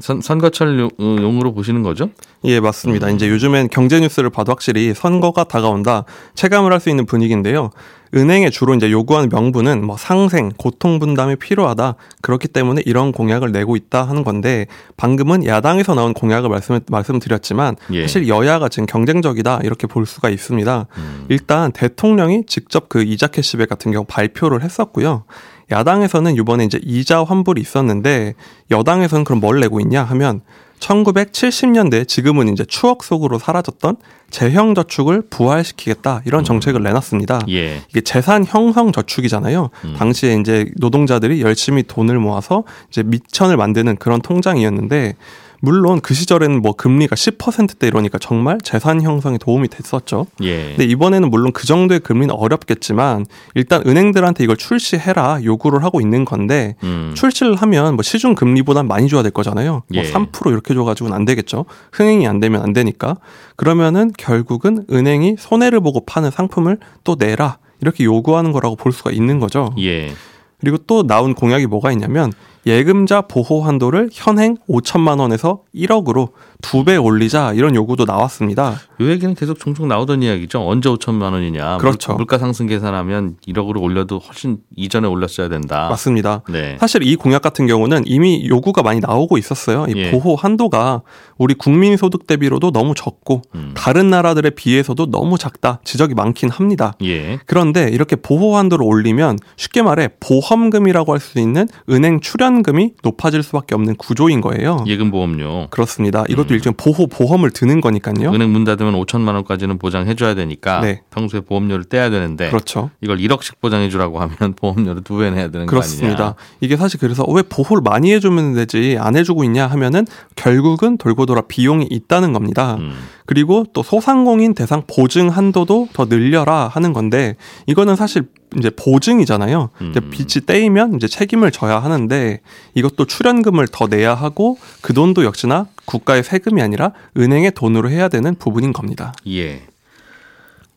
선, 0.00 0.20
선거철 0.20 0.78
용- 0.78 0.90
어, 0.98 1.16
용으로 1.20 1.52
보시는 1.54 1.82
거죠? 1.82 2.10
예, 2.44 2.60
맞습니다. 2.60 3.08
이제 3.10 3.28
요즘엔 3.28 3.68
경제 3.70 3.98
뉴스를 3.98 4.30
봐도 4.30 4.52
확실히 4.52 4.92
선거가 4.94 5.44
다가온다 5.44 6.04
체감을 6.34 6.72
할 6.72 6.80
수 6.80 6.90
있는 6.90 7.06
분위기인데요. 7.06 7.70
은행에 8.14 8.50
주로 8.50 8.74
이제 8.74 8.90
요구하는 8.90 9.28
명분은 9.30 9.84
뭐 9.84 9.96
상생, 9.96 10.50
고통 10.56 11.00
분담이 11.00 11.36
필요하다. 11.36 11.96
그렇기 12.22 12.48
때문에 12.48 12.82
이런 12.86 13.10
공약을 13.10 13.50
내고 13.50 13.74
있다 13.74 14.04
하는 14.04 14.22
건데 14.22 14.66
방금은 14.96 15.44
야당에서 15.44 15.94
나온 15.94 16.14
공약을 16.14 16.48
말씀 16.48 16.78
말씀드렸지만 16.88 17.74
예. 17.92 18.02
사실 18.02 18.28
여야가 18.28 18.68
지금 18.68 18.86
경쟁적이다 18.86 19.60
이렇게 19.64 19.86
볼 19.88 20.06
수가 20.06 20.30
있습니다. 20.30 20.86
음. 20.96 21.26
일단 21.30 21.72
대통령이 21.72 22.44
직접 22.46 22.88
그 22.88 23.02
이자 23.02 23.26
캐시백 23.26 23.68
같은 23.68 23.90
경우 23.90 24.04
발표를 24.06 24.62
했었고요. 24.62 25.24
야당에서는 25.70 26.36
이번에 26.36 26.64
이제 26.64 26.78
이자 26.82 27.24
환불이 27.24 27.60
있었는데 27.60 28.34
여당에서는 28.70 29.24
그럼 29.24 29.40
뭘 29.40 29.60
내고 29.60 29.80
있냐 29.80 30.02
하면 30.04 30.42
1970년대 30.80 32.06
지금은 32.06 32.48
이제 32.48 32.64
추억 32.64 33.02
속으로 33.02 33.38
사라졌던 33.38 33.96
재형 34.30 34.74
저축을 34.74 35.22
부활시키겠다 35.30 36.22
이런 36.24 36.44
정책을 36.44 36.82
내놨습니다. 36.82 37.40
예. 37.48 37.80
이게 37.88 38.00
재산 38.00 38.44
형성 38.44 38.92
저축이잖아요. 38.92 39.70
음. 39.84 39.94
당시에 39.96 40.34
이제 40.34 40.70
노동자들이 40.76 41.40
열심히 41.40 41.82
돈을 41.82 42.18
모아서 42.18 42.64
이제 42.90 43.02
미천을 43.02 43.56
만드는 43.56 43.96
그런 43.96 44.20
통장이었는데 44.20 45.16
물론 45.60 46.00
그 46.00 46.14
시절에는 46.14 46.62
뭐 46.62 46.72
금리가 46.72 47.16
10%대 47.16 47.86
이러니까 47.86 48.18
정말 48.18 48.58
재산 48.62 49.02
형성에 49.02 49.38
도움이 49.38 49.68
됐었죠. 49.68 50.26
예. 50.42 50.68
근데 50.68 50.84
이번에는 50.84 51.30
물론 51.30 51.52
그 51.52 51.66
정도의 51.66 52.00
금리는 52.00 52.34
어렵겠지만 52.34 53.26
일단 53.54 53.82
은행들한테 53.86 54.44
이걸 54.44 54.56
출시해라 54.56 55.40
요구를 55.44 55.82
하고 55.84 56.00
있는 56.00 56.24
건데 56.24 56.76
음. 56.82 57.12
출시를 57.16 57.56
하면 57.56 57.94
뭐 57.94 58.02
시중 58.02 58.34
금리보단 58.34 58.86
많이 58.86 59.08
줘야 59.08 59.22
될 59.22 59.32
거잖아요. 59.32 59.82
뭐 59.92 60.02
예. 60.02 60.10
3% 60.10 60.50
이렇게 60.50 60.74
줘가지고는 60.74 61.16
안 61.16 61.24
되겠죠. 61.24 61.64
흥행이 61.92 62.26
안 62.26 62.40
되면 62.40 62.62
안 62.62 62.72
되니까. 62.72 63.16
그러면은 63.56 64.12
결국은 64.16 64.84
은행이 64.90 65.36
손해를 65.38 65.80
보고 65.80 66.04
파는 66.04 66.30
상품을 66.30 66.78
또 67.04 67.16
내라 67.18 67.58
이렇게 67.80 68.04
요구하는 68.04 68.52
거라고 68.52 68.76
볼 68.76 68.92
수가 68.92 69.10
있는 69.10 69.40
거죠. 69.40 69.74
예. 69.78 70.12
그리고 70.60 70.78
또 70.86 71.06
나온 71.06 71.34
공약이 71.34 71.66
뭐가 71.66 71.92
있냐면 71.92 72.32
예금자 72.66 73.22
보호 73.22 73.62
한도를 73.62 74.10
현행 74.12 74.56
5천만 74.68 75.20
원에서 75.20 75.60
1억으로 75.74 76.30
두 76.62 76.84
배 76.84 76.96
올리자 76.96 77.52
이런 77.52 77.74
요구도 77.74 78.04
나왔습니다. 78.06 78.76
요 79.00 79.10
얘기는 79.10 79.32
계속 79.34 79.58
종종 79.58 79.88
나오던 79.88 80.22
이야기죠. 80.22 80.66
언제 80.66 80.88
5천만 80.88 81.32
원이냐. 81.32 81.78
그렇죠. 81.78 82.14
물, 82.14 82.26
가 82.26 82.38
상승 82.38 82.66
계산하면 82.66 83.36
1억으로 83.46 83.80
올려도 83.82 84.18
훨씬 84.18 84.58
이전에 84.74 85.06
올렸어야 85.06 85.48
된다. 85.48 85.88
맞습니다. 85.90 86.42
네. 86.48 86.76
사실 86.80 87.02
이 87.02 87.14
공약 87.16 87.42
같은 87.42 87.66
경우는 87.66 88.02
이미 88.06 88.46
요구가 88.48 88.82
많이 88.82 89.00
나오고 89.00 89.38
있었어요. 89.38 89.86
이 89.88 89.92
예. 89.96 90.10
보호 90.10 90.34
한도가 90.34 91.02
우리 91.38 91.54
국민 91.54 91.96
소득 91.96 92.26
대비로도 92.26 92.72
너무 92.72 92.94
적고 92.94 93.42
음. 93.54 93.72
다른 93.76 94.08
나라들에 94.10 94.50
비해서도 94.50 95.10
너무 95.10 95.38
작다 95.38 95.80
지적이 95.84 96.14
많긴 96.14 96.50
합니다. 96.50 96.94
예. 97.02 97.38
그런데 97.46 97.90
이렇게 97.90 98.16
보호 98.16 98.56
한도를 98.56 98.84
올리면 98.84 99.38
쉽게 99.56 99.82
말해 99.82 100.08
보험금이라고 100.20 101.12
할 101.12 101.20
수 101.20 101.38
있는 101.40 101.66
은행 101.90 102.20
출연 102.20 102.55
금이 102.62 102.92
높아질 103.02 103.42
수밖에 103.42 103.74
없는 103.74 103.96
구조인 103.96 104.40
거예요. 104.40 104.84
예금 104.86 105.10
보험료. 105.10 105.66
그렇습니다. 105.70 106.24
이것도 106.28 106.50
음. 106.50 106.54
일종 106.54 106.74
보호 106.76 107.06
보험을 107.06 107.50
드는 107.50 107.80
거니까요. 107.80 108.30
은행 108.32 108.52
문 108.52 108.64
닫으면 108.64 108.94
5천만 108.94 109.34
원까지는 109.34 109.78
보장해 109.78 110.14
줘야 110.14 110.34
되니까 110.34 110.80
네. 110.80 111.02
평소에 111.10 111.40
보험료를 111.40 111.84
떼야 111.84 112.10
되는데 112.10 112.48
그렇죠. 112.48 112.90
이걸 113.00 113.18
1억씩 113.18 113.60
보장해 113.60 113.88
주라고 113.88 114.20
하면 114.20 114.54
보험료를 114.56 115.02
두 115.02 115.18
배 115.18 115.30
내야 115.30 115.48
되는 115.48 115.66
거 115.66 115.70
그렇습니다. 115.70 116.16
아니냐. 116.22 116.34
이게 116.60 116.76
사실 116.76 117.00
그래서 117.00 117.24
왜 117.28 117.42
보호를 117.42 117.82
많이 117.82 118.12
해 118.12 118.20
주면 118.20 118.54
되지 118.54 118.96
안 119.00 119.16
해 119.16 119.22
주고 119.24 119.44
있냐 119.44 119.66
하면은 119.66 120.06
결국은 120.36 120.98
돌고 120.98 121.26
돌아 121.26 121.40
비용이 121.42 121.86
있다는 121.90 122.32
겁니다. 122.32 122.76
음. 122.78 122.92
그리고 123.24 123.64
또 123.72 123.82
소상공인 123.82 124.54
대상 124.54 124.82
보증 124.86 125.28
한도도 125.28 125.88
더 125.92 126.04
늘려라 126.04 126.68
하는 126.72 126.92
건데 126.92 127.36
이거는 127.66 127.96
사실 127.96 128.28
이제 128.56 128.70
보증이잖아요. 128.70 129.70
이제 129.90 130.00
음. 130.00 130.10
빚이 130.10 130.46
떼이면 130.46 130.94
이제 130.94 131.08
책임을 131.08 131.50
져야 131.50 131.78
하는데 131.78 132.40
이것도 132.74 133.06
출연금을 133.06 133.66
더 133.70 133.86
내야 133.86 134.14
하고 134.14 134.58
그 134.80 134.92
돈도 134.94 135.24
역시나 135.24 135.66
국가의 135.84 136.22
세금이 136.22 136.62
아니라 136.62 136.92
은행의 137.16 137.52
돈으로 137.52 137.90
해야 137.90 138.08
되는 138.08 138.34
부분인 138.34 138.72
겁니다. 138.72 139.12
예. 139.28 139.62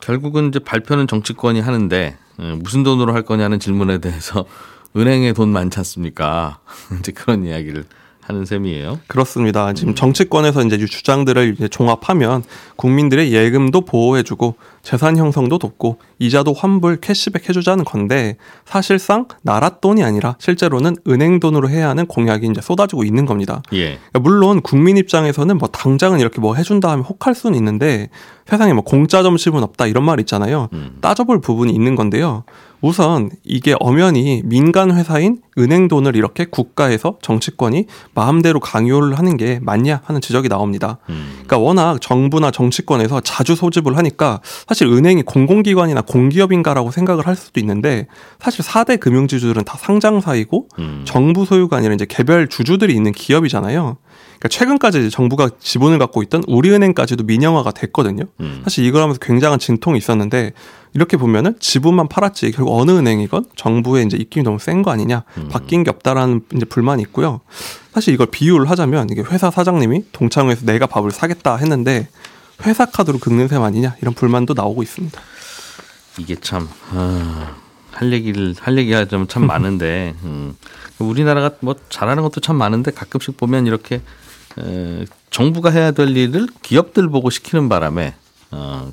결국은 0.02 0.50
이제 0.50 0.60
발표는 0.60 1.08
정치권이 1.08 1.60
하는데 1.60 2.18
어, 2.38 2.58
무슨 2.62 2.84
돈으로 2.84 3.14
할 3.14 3.24
거냐는 3.24 3.60
질문에 3.60 4.00
대해서 4.00 4.46
은행에 4.96 5.34
돈 5.34 5.50
많지 5.50 5.78
않습니까? 5.80 6.60
이제 7.00 7.12
그런 7.12 7.46
이야기를 7.46 7.86
하는 8.30 8.46
셈이에요. 8.46 9.00
그렇습니다. 9.08 9.74
지금 9.74 9.96
정치권에서 9.96 10.64
이제 10.64 10.76
이 10.76 10.86
주장들을 10.86 11.56
이제 11.56 11.68
종합하면 11.68 12.44
국민들의 12.76 13.34
예금도 13.34 13.82
보호해주고 13.82 14.56
재산 14.82 15.18
형성도 15.18 15.58
돕고 15.58 15.98
이자도 16.20 16.54
환불 16.54 16.98
캐시백 16.98 17.48
해주자는 17.50 17.84
건데 17.86 18.38
사실상 18.66 19.28
나라 19.42 19.70
돈이 19.70 20.04
아니라 20.04 20.36
실제로는 20.40 20.96
은행 21.08 21.40
돈으로 21.40 21.70
해야 21.70 21.90
하는 21.90 22.06
공약이 22.06 22.48
이제 22.48 22.62
쏟아지고 22.62 23.04
있는 23.04 23.26
겁니다. 23.26 23.62
예. 23.74 23.98
그러니까 23.98 24.20
물론 24.20 24.62
국민 24.62 24.98
입장에서는 24.98 25.58
뭐 25.58 25.68
당장은 25.70 26.20
이렇게 26.20 26.42
뭐 26.42 26.56
해준다 26.56 26.90
하면 26.92 27.06
혹할 27.06 27.36
수는 27.36 27.58
있는데 27.58 28.10
세상에 28.48 28.74
뭐 28.74 28.84
공짜 28.84 29.22
점심은 29.22 29.62
없다 29.64 29.86
이런 29.86 30.04
말 30.04 30.20
있잖아요. 30.22 30.70
음. 30.74 30.98
따져볼 31.02 31.40
부분이 31.40 31.72
있는 31.72 31.96
건데요. 31.96 32.44
우선 32.82 33.30
이게 33.44 33.76
엄연히 33.80 34.42
민간 34.46 34.96
회사인 34.96 35.42
은행 35.58 35.88
돈을 35.88 36.16
이렇게 36.16 36.46
국가에서 36.46 37.18
정치권이 37.22 37.86
마음대로 38.16 38.60
강요를 38.60 39.20
하는 39.20 39.38
게 39.38 39.60
맞냐 39.62 40.02
하는 40.06 40.22
지적이 40.22 40.48
나옵니다. 40.48 40.98
음. 41.10 41.30
그러니까 41.34 41.58
워낙 41.58 42.00
정부나 42.02 42.52
정치권에서 42.52 43.22
자주 43.22 43.56
소집을 43.56 43.98
하니까 43.98 44.40
사실 44.70 44.86
은행이 44.86 45.24
공공기관이나 45.24 46.02
공기업인가라고 46.02 46.92
생각을 46.92 47.26
할 47.26 47.36
수도 47.36 47.60
있는데 47.60 48.06
사실 48.40 48.64
4대 48.64 49.00
금융지주들은 49.00 49.64
다 49.64 49.76
상장사이고 49.80 50.68
음. 50.78 51.02
정부 51.06 51.44
소유가 51.44 51.78
아니라 51.78 51.96
이제 51.96 52.06
개별 52.08 52.48
주주들이 52.48 52.94
있는 52.94 53.12
기업이잖아요. 53.12 53.98
그러니까 54.38 54.48
최근까지 54.48 55.10
정부가 55.10 55.50
지분을 55.60 55.98
갖고 55.98 56.22
있던 56.22 56.44
우리은행까지도 56.48 57.24
민영화가 57.24 57.72
됐거든요. 57.72 58.26
음. 58.42 58.62
사실 58.64 58.86
이걸 58.86 59.02
하면서 59.02 59.18
굉장한 59.20 59.58
진통이 59.58 59.98
있었는데 59.98 60.54
이렇게 60.94 61.18
보면은 61.18 61.56
지분만 61.60 62.08
팔았지 62.08 62.52
결국 62.52 62.80
어느 62.80 62.92
은행이건 62.92 63.46
정부의 63.56 64.06
이제 64.06 64.18
입김이 64.18 64.44
너무 64.44 64.60
센 64.60 64.84
거 64.84 64.92
아니냐 64.92 65.24
음. 65.38 65.50
바뀐 65.52 65.84
게 65.84 65.90
없다라는 65.90 66.42
이제 66.56 66.66
불만이 66.66 67.02
있고요. 67.02 67.42
사실 67.92 68.14
이걸 68.14 68.28
비유를 68.28 68.70
하자면 68.70 69.10
이게 69.10 69.24
회사 69.24 69.50
사장님이 69.50 70.04
동창회에서 70.12 70.68
내가 70.68 70.86
밥을 70.86 71.10
사겠다 71.10 71.56
했는데 71.56 72.08
회사 72.66 72.86
카드로 72.86 73.20
긁는 73.20 73.48
셈 73.48 73.64
아니냐 73.64 73.96
이런 74.02 74.14
불만도 74.14 74.54
나오고 74.54 74.84
있습니다. 74.84 75.20
이게 76.18 76.36
참, 76.36 76.68
아, 76.92 77.56
할 77.92 78.12
얘기를, 78.12 78.54
할 78.60 78.78
얘기 78.78 78.92
하자면 78.94 79.28
참 79.28 79.46
많은데, 79.48 80.16
음. 80.24 80.56
우리나라가 81.00 81.52
뭐 81.62 81.76
잘하는 81.90 82.24
것도 82.24 82.42
참 82.42 82.58
많은데 82.58 82.92
가끔씩 82.92 83.38
보면 83.38 83.68
이렇게, 83.68 84.02
에, 84.60 85.06
정부가 85.30 85.70
해야 85.70 85.92
될 85.92 86.16
일을 86.16 86.48
기업들 86.62 87.08
보고 87.10 87.30
시키는 87.30 87.70
바람에, 87.70 88.16
어, 88.52 88.92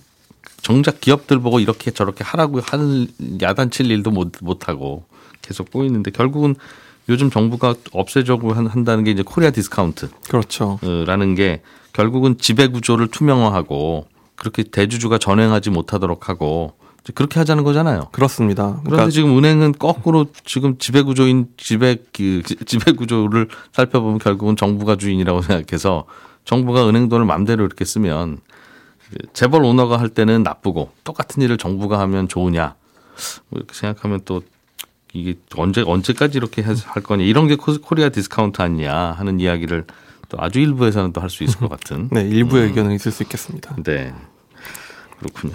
정작 0.63 1.01
기업들 1.01 1.41
보고 1.41 1.59
이렇게 1.61 1.91
저렇게 1.91 2.23
하라고 2.25 2.61
하는 2.61 3.09
야단칠 3.41 3.91
일도 3.91 4.11
못, 4.11 4.33
못 4.41 4.69
하고 4.69 5.05
계속 5.43 5.71
보이는데 5.71 6.11
결국은 6.11 6.55
요즘 7.09 7.31
정부가 7.31 7.75
없애자고 7.93 8.53
한- 8.53 8.67
한다는 8.67 9.05
게 9.05 9.13
이제 9.13 9.23
코리아 9.23 9.51
디스카운트. 9.51 10.09
그렇죠. 10.29 10.79
라는 11.07 11.35
게 11.37 11.63
결국은 11.97 12.37
지배 12.37 12.67
구조를 12.67 13.07
투명화하고 13.09 14.07
그렇게 14.35 14.63
대주주가 14.63 15.17
전횡하지 15.17 15.71
못하도록 15.71 16.29
하고 16.29 16.75
그렇게 17.15 17.39
하자는 17.39 17.65
거잖아요. 17.65 18.09
그렇습니다. 18.13 18.65
그런데 18.65 18.91
그러니까 18.91 19.11
지금 19.11 19.39
은행은 19.39 19.73
거꾸로 19.79 20.27
지금 20.45 20.77
지배 20.77 21.01
구조인 21.01 21.49
지배 21.57 21.97
그 22.13 22.43
지배 22.67 22.93
구조를 22.93 23.49
살펴보면 23.73 24.19
결국은 24.19 24.57
정부가 24.57 24.97
주인이라고 24.97 25.41
생각해서 25.43 26.05
정부가 26.45 26.87
은행 26.87 27.09
돈을 27.09 27.25
맘대로 27.25 27.65
이렇게 27.65 27.87
쓰면 27.87 28.41
재벌 29.33 29.65
오너가 29.65 29.99
할 29.99 30.11
때는 30.11 30.43
나쁘고 30.43 30.91
똑같은 31.03 31.43
일을 31.43 31.57
정부가 31.57 31.99
하면 32.01 32.29
좋으냐 32.29 32.75
뭐 33.49 33.59
이렇게 33.59 33.73
생각하면 33.73 34.21
또 34.27 34.43
이게 35.15 35.37
언제 35.57 35.83
언제까지 35.87 36.37
이렇게 36.37 36.61
할 36.61 37.03
거냐 37.03 37.25
이런 37.25 37.47
게 37.47 37.57
코- 37.57 37.81
코리아 37.81 38.11
디스카운트 38.11 38.61
아니냐 38.61 38.95
하는 39.13 39.41
이야기를 39.41 39.87
또 40.29 40.39
아주 40.41 40.61
일부에서는 40.61 41.13
또 41.13 41.21
할 41.21 41.31
수 41.31 41.45
있을 41.45 41.59
것 41.59 41.69
같은 41.69 42.09
네, 42.13 42.23
일부의 42.23 42.65
의견은 42.69 42.93
있을 42.95 43.13
수 43.13 43.23
있겠습니다. 43.23 43.77
네. 43.83 44.15
그렇군요. 45.19 45.55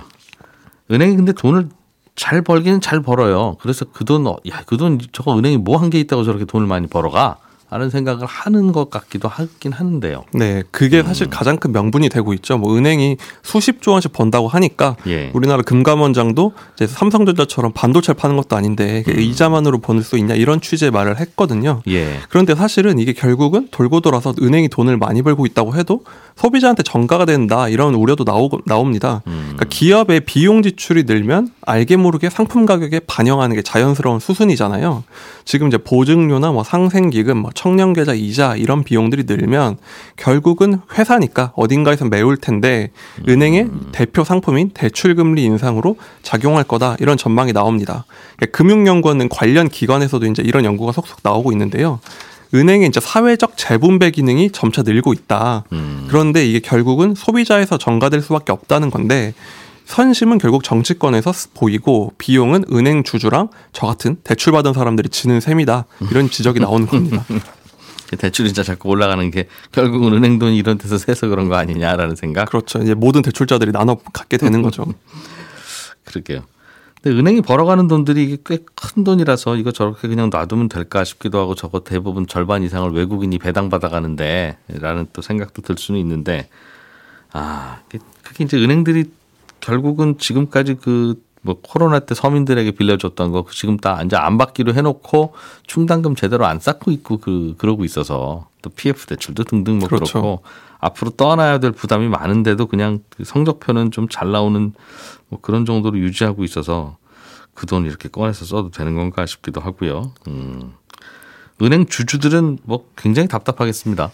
은행이 0.90 1.16
근데 1.16 1.32
돈을 1.34 1.70
잘 2.16 2.42
벌기는 2.42 2.82
잘 2.82 3.02
벌어요. 3.02 3.58
그래서 3.62 3.86
그 3.86 4.04
돈, 4.06 4.26
야, 4.28 4.64
그 4.66 4.78
돈, 4.78 5.00
저거 5.12 5.38
은행이 5.38 5.58
뭐 5.58 5.78
한 5.78 5.90
게 5.90 6.00
있다고 6.00 6.24
저렇게 6.24 6.46
돈을 6.46 6.68
많이 6.68 6.88
벌어가? 6.88 7.38
하는 7.72 7.90
생각을 7.90 8.28
하는 8.28 8.74
것 8.74 8.90
같기도 8.90 9.30
하긴 9.30 9.72
하는데요. 9.72 10.26
네, 10.34 10.62
그게 10.72 11.02
사실 11.04 11.30
가장 11.30 11.56
큰 11.56 11.72
명분이 11.72 12.10
되고 12.10 12.34
있죠. 12.34 12.58
뭐 12.58 12.76
은행이 12.76 13.16
수십조 13.44 13.92
원씩 13.92 14.12
번다고 14.12 14.50
하니까 14.50 14.98
예. 15.08 15.32
우리나라 15.34 15.62
금감원장도 15.62 16.52
이제 16.76 16.86
삼성전자처럼 16.86 17.72
반도체를 17.72 18.18
파는 18.18 18.36
것도 18.36 18.58
아닌데 18.58 19.04
그 19.06 19.12
이자만으로 19.12 19.80
버는 19.80 20.02
수 20.02 20.18
있냐 20.18 20.36
이런 20.36 20.60
취지의 20.60 20.92
말을 20.92 21.18
했거든요. 21.22 21.82
예. 21.88 22.20
그런데 22.28 22.56
사실은 22.56 23.00
이게 23.00 23.14
결국은 23.14 23.70
돌고 23.72 24.02
돌아서 24.02 24.34
은행이 24.42 24.68
돈을 24.68 24.98
많이 24.98 25.22
벌고 25.22 25.46
있다고 25.46 25.76
해도 25.76 26.04
소비자한테 26.36 26.84
전가가 26.84 27.24
된다 27.24 27.70
이런 27.70 27.96
우려도 27.96 28.26
나오, 28.26 28.50
나옵니다. 28.66 29.22
그러니까 29.24 29.66
기업의 29.70 30.22
비용 30.22 30.62
지출이 30.62 31.04
늘면 31.04 31.50
알게 31.62 31.96
모르게 31.96 32.30
상품 32.30 32.66
가격에 32.66 33.00
반영하는 33.08 33.56
게 33.56 33.62
자연스러운 33.62 34.20
수순이잖아요. 34.20 35.04
지금 35.46 35.68
이제 35.68 35.78
보증료나 35.78 36.52
뭐 36.52 36.64
상생기금, 36.64 37.38
뭐 37.38 37.52
청년 37.62 37.94
계좌 37.94 38.16
이자 38.16 38.56
이런 38.56 38.84
비용들이 38.84 39.26
늘면 39.28 39.78
결국은 40.18 40.80
회사니까 40.98 41.52
어딘가에서 41.56 42.06
메울 42.06 42.36
텐데 42.36 42.90
은행의 43.30 43.68
대표 43.92 44.24
상품인 44.24 44.72
대출 44.74 45.14
금리 45.14 45.44
인상으로 45.44 45.96
작용할 46.24 46.64
거다 46.64 46.96
이런 47.00 47.18
전망이 47.18 47.54
나옵니다. 47.54 48.06
그러니까 48.38 48.58
금융연구원 48.58 49.30
관련 49.30 49.70
기관에서도 49.70 50.26
이제 50.26 50.42
이런 50.44 50.66
연구가 50.66 50.92
속속 50.92 51.20
나오고 51.22 51.52
있는데요. 51.52 52.00
은행의 52.56 52.88
이제 52.88 53.00
사회적 53.00 53.58
재분배 53.58 54.10
기능이 54.10 54.50
점차 54.50 54.82
늘고 54.82 55.14
있다. 55.14 55.66
음. 55.72 56.08
그런데 56.10 56.44
이게 56.44 56.62
결국은 56.62 57.14
소비자에서 57.16 57.78
전가될 57.78 58.24
수밖에 58.24 58.52
없다는 58.52 58.90
건데 58.90 59.36
선심은 59.92 60.38
결국 60.38 60.64
정치권에서 60.64 61.34
보이고 61.54 62.14
비용은 62.18 62.64
은행 62.72 63.04
주주랑 63.04 63.50
저 63.74 63.88
같은 63.88 64.16
대출 64.24 64.54
받은 64.54 64.72
사람들이 64.72 65.10
지는 65.10 65.42
셈이다. 65.42 65.86
이런 66.10 66.30
지적이 66.30 66.62
나오는 66.62 66.88
겁니다. 66.88 67.26
대출이자 68.18 68.64
자꾸 68.64 68.88
올라가는 68.90 69.30
게 69.32 69.48
결국은 69.74 70.14
은행 70.14 70.40
돈이 70.40 70.56
이런 70.56 70.78
데서 70.78 70.98
새서 70.98 71.28
그런 71.28 71.50
거 71.50 71.56
아니냐라는 71.56 72.16
생각? 72.16 72.50
그렇죠. 72.50 72.80
이제 72.80 72.94
모든 72.94 73.22
대출자들이 73.22 73.74
나눠 73.74 73.98
갖게 74.14 74.38
되는 74.38 74.62
거죠. 74.62 74.86
그러게요. 76.06 76.44
근데 77.02 77.18
은행이 77.20 77.42
벌어가는 77.42 77.88
돈들이 77.90 78.24
이게 78.24 78.38
꽤 78.46 78.60
큰 78.76 79.04
돈이라서 79.04 79.58
이거 79.58 79.72
저렇게 79.72 80.08
그냥 80.08 80.30
놔두면 80.32 80.70
될까 80.70 81.04
싶기도 81.04 81.40
하고 81.40 81.54
저거 81.56 81.82
대부분 81.82 82.28
절반 82.28 82.64
이상을 82.64 82.92
외국인이 82.92 83.38
배당받아 83.40 83.90
가는데 83.90 84.58
라는 84.68 85.08
또 85.12 85.22
생각도 85.22 85.62
들 85.62 85.78
수는 85.78 86.00
있는데 86.00 86.48
아, 87.34 87.80
그게 88.24 88.44
이제 88.44 88.58
은행들이 88.58 89.06
결국은 89.62 90.18
지금까지 90.18 90.76
그 90.76 91.16
뭐 91.42 91.58
코로나 91.62 92.00
때 92.00 92.14
서민들에게 92.14 92.72
빌려줬던 92.72 93.32
거 93.32 93.46
지금 93.52 93.78
다 93.78 94.02
이제 94.04 94.16
안 94.16 94.38
받기로 94.38 94.74
해놓고 94.74 95.34
충당금 95.66 96.16
제대로 96.16 96.46
안 96.46 96.60
쌓고 96.60 96.92
있고 96.92 97.18
그 97.18 97.56
그러고 97.58 97.84
있어서 97.84 98.48
또 98.62 98.70
PF 98.70 99.08
대출도 99.08 99.46
등등 99.46 99.80
뭐 99.80 99.88
그렇죠. 99.88 100.22
그렇고 100.22 100.44
앞으로 100.80 101.12
떠나야 101.12 101.60
될 101.60 101.72
부담이 101.72 102.08
많은데도 102.10 102.68
그냥 102.68 103.00
그 103.10 103.24
성적표는 103.24 103.92
좀 103.92 104.08
잘 104.10 104.32
나오는 104.32 104.74
뭐 105.30 105.40
그런 105.42 105.66
정도로 105.66 105.98
유지하고 105.98 106.44
있어서 106.44 106.98
그 107.54 107.66
돈 107.68 107.86
이렇게 107.86 108.08
꺼내서 108.10 108.46
써도 108.46 108.72
되는 108.72 108.96
건가 108.96 109.26
싶기도 109.26 109.62
하고요. 109.62 110.14
음. 110.28 110.74
은행 111.62 111.86
주주들은 111.86 112.60
뭐 112.64 112.86
굉장히 112.96 113.28
답답하겠습니다. 113.28 114.12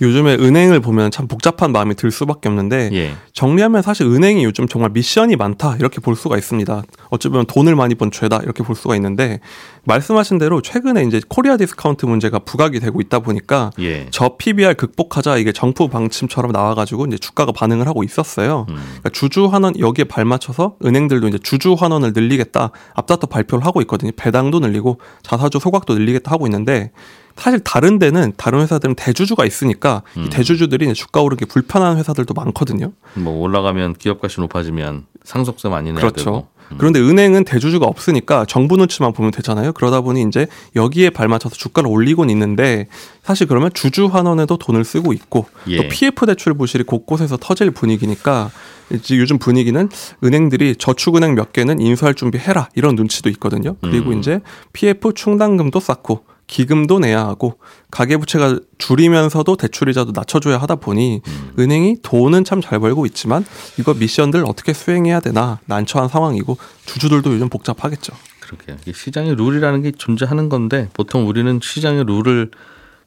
요즘에 0.00 0.34
은행을 0.34 0.80
보면 0.80 1.10
참 1.10 1.26
복잡한 1.28 1.72
마음이 1.72 1.94
들 1.94 2.10
수밖에 2.10 2.48
없는데 2.48 2.90
예. 2.92 3.14
정리하면 3.32 3.82
사실 3.82 4.06
은행이 4.06 4.44
요즘 4.44 4.68
정말 4.68 4.90
미션이 4.90 5.36
많다 5.36 5.76
이렇게 5.76 6.00
볼 6.00 6.16
수가 6.16 6.36
있습니다. 6.36 6.82
어찌 7.10 7.28
보면 7.28 7.46
돈을 7.46 7.74
많이 7.76 7.94
번 7.94 8.10
죄다 8.10 8.38
이렇게 8.42 8.62
볼 8.62 8.76
수가 8.76 8.94
있는데 8.96 9.40
말씀하신 9.84 10.38
대로 10.38 10.60
최근에 10.60 11.04
이제 11.04 11.20
코리아 11.28 11.56
디스카운트 11.56 12.06
문제가 12.06 12.38
부각이 12.38 12.80
되고 12.80 13.00
있다 13.00 13.20
보니까 13.20 13.70
예. 13.80 14.06
저 14.10 14.36
PBR 14.36 14.74
극복하자 14.74 15.36
이게 15.38 15.52
정부 15.52 15.88
방침처럼 15.88 16.52
나와가지고 16.52 17.06
이제 17.06 17.18
주가가 17.18 17.52
반응을 17.52 17.86
하고 17.86 18.04
있었어요. 18.04 18.66
음. 18.68 18.74
그러니까 18.74 19.08
주주 19.10 19.46
환원 19.46 19.78
여기에 19.78 20.04
발맞춰서 20.04 20.76
은행들도 20.84 21.28
이제 21.28 21.38
주주 21.38 21.74
환원을 21.74 22.12
늘리겠다 22.14 22.70
앞다퉈 22.94 23.26
발표를 23.26 23.64
하고 23.64 23.80
있거든요. 23.82 24.12
배당도 24.16 24.60
늘리고 24.60 25.00
자사주 25.22 25.58
소각도 25.58 25.94
늘리겠다 25.94 26.30
하고 26.30 26.46
있는데 26.46 26.92
사실 27.36 27.60
다른 27.60 27.98
데는 27.98 28.34
다른 28.36 28.60
회사들은 28.60 28.96
대주주가 28.96 29.46
있으니까 29.46 30.02
음. 30.16 30.24
이 30.24 30.30
대주주들이 30.30 30.92
주가 30.94 31.22
오르기 31.22 31.46
불편한 31.46 31.96
회사들도 31.96 32.34
많거든요. 32.34 32.92
뭐 33.14 33.40
올라가면 33.40 33.94
기업 33.94 34.20
가치 34.20 34.40
높아지면 34.40 35.06
상속세 35.24 35.68
많이 35.68 35.92
내야 35.92 36.00
그렇죠. 36.00 36.24
되고. 36.24 36.48
그런데 36.78 37.00
은행은 37.00 37.44
대주주가 37.44 37.86
없으니까 37.86 38.44
정부 38.46 38.76
눈치만 38.76 39.12
보면 39.12 39.30
되잖아요. 39.32 39.72
그러다 39.72 40.00
보니 40.00 40.22
이제 40.22 40.46
여기에 40.76 41.10
발맞춰서 41.10 41.56
주가를 41.56 41.90
올리곤 41.90 42.30
있는데 42.30 42.86
사실 43.22 43.46
그러면 43.46 43.70
주주 43.74 44.06
환원에도 44.06 44.56
돈을 44.56 44.84
쓰고 44.84 45.12
있고 45.12 45.46
예. 45.68 45.76
또 45.76 45.88
PF 45.88 46.26
대출 46.26 46.54
부실이 46.54 46.84
곳곳에서 46.84 47.36
터질 47.36 47.70
분위기니까 47.70 48.50
이제 48.92 49.16
요즘 49.16 49.38
분위기는 49.38 49.88
은행들이 50.24 50.76
저축은행 50.76 51.34
몇 51.34 51.52
개는 51.52 51.80
인수할 51.80 52.14
준비해라 52.14 52.68
이런 52.74 52.96
눈치도 52.96 53.28
있거든요. 53.30 53.76
그리고 53.80 54.10
음. 54.10 54.18
이제 54.18 54.40
PF 54.72 55.12
충당금도 55.14 55.80
쌓고 55.80 56.24
기금도 56.50 56.98
내야 56.98 57.20
하고 57.20 57.58
가계부채가 57.92 58.58
줄이면서도 58.78 59.56
대출이자도 59.56 60.10
낮춰줘야 60.12 60.58
하다 60.58 60.76
보니 60.76 61.22
음. 61.24 61.52
은행이 61.58 61.98
돈은 62.02 62.44
참 62.44 62.60
잘 62.60 62.78
벌고 62.80 63.06
있지만 63.06 63.46
이거 63.78 63.94
미션들 63.94 64.44
어떻게 64.44 64.72
수행해야 64.74 65.20
되나 65.20 65.60
난처한 65.64 66.08
상황이고 66.08 66.58
주주들도 66.84 67.32
요즘 67.32 67.48
복잡하겠죠. 67.48 68.12
그렇게 68.40 68.76
시장의 68.92 69.36
룰이라는 69.36 69.80
게 69.82 69.92
존재하는 69.92 70.48
건데 70.48 70.88
보통 70.92 71.26
우리는 71.28 71.60
시장의 71.62 72.04
룰을 72.04 72.50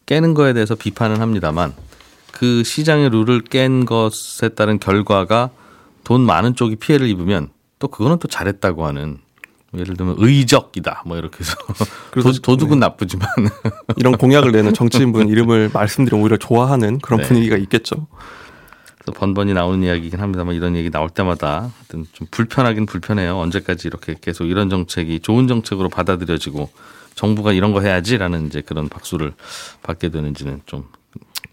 깨는 0.05 0.33
거에 0.33 0.53
대해서 0.53 0.73
비판을 0.75 1.19
합니다만 1.19 1.73
그 2.31 2.63
시장의 2.63 3.09
룰을 3.09 3.41
깬 3.41 3.85
것에 3.85 4.49
따른 4.49 4.79
결과가 4.79 5.49
돈 6.03 6.21
많은 6.21 6.55
쪽이 6.55 6.77
피해를 6.77 7.07
입으면 7.09 7.49
또 7.77 7.89
그거는 7.89 8.17
또 8.19 8.27
잘했다고 8.27 8.87
하는 8.87 9.19
예를 9.75 9.95
들면 9.95 10.15
의적이다 10.17 11.03
뭐 11.05 11.17
이렇게 11.17 11.39
해서 11.39 11.55
그래서 12.11 12.31
네. 12.31 12.35
도, 12.35 12.41
도둑은 12.41 12.79
나쁘지만 12.79 13.27
이런 13.97 14.17
공약을 14.17 14.51
내는 14.51 14.73
정치인분 14.73 15.29
이름을 15.29 15.71
말씀드리면 15.73 16.23
오히려 16.23 16.37
좋아하는 16.37 16.99
그런 16.99 17.21
네. 17.21 17.27
분위기가 17.27 17.57
있겠죠. 17.57 18.07
그래서 18.99 19.19
번번이 19.19 19.53
나오는 19.53 19.83
이야기긴 19.83 20.19
합니다만 20.19 20.55
이런 20.55 20.75
얘기 20.75 20.89
나올 20.89 21.09
때마다 21.09 21.71
하여튼 21.77 22.05
좀 22.13 22.27
불편하긴 22.31 22.85
불편해요. 22.85 23.37
언제까지 23.37 23.87
이렇게 23.87 24.15
계속 24.19 24.45
이런 24.45 24.69
정책이 24.69 25.19
좋은 25.19 25.47
정책으로 25.47 25.89
받아들여지고 25.89 26.69
정부가 27.15 27.51
이런 27.51 27.73
거 27.73 27.81
해야지라는 27.81 28.47
이제 28.47 28.61
그런 28.61 28.89
박수를 28.89 29.33
받게 29.83 30.09
되는지는 30.09 30.61
좀 30.65 30.85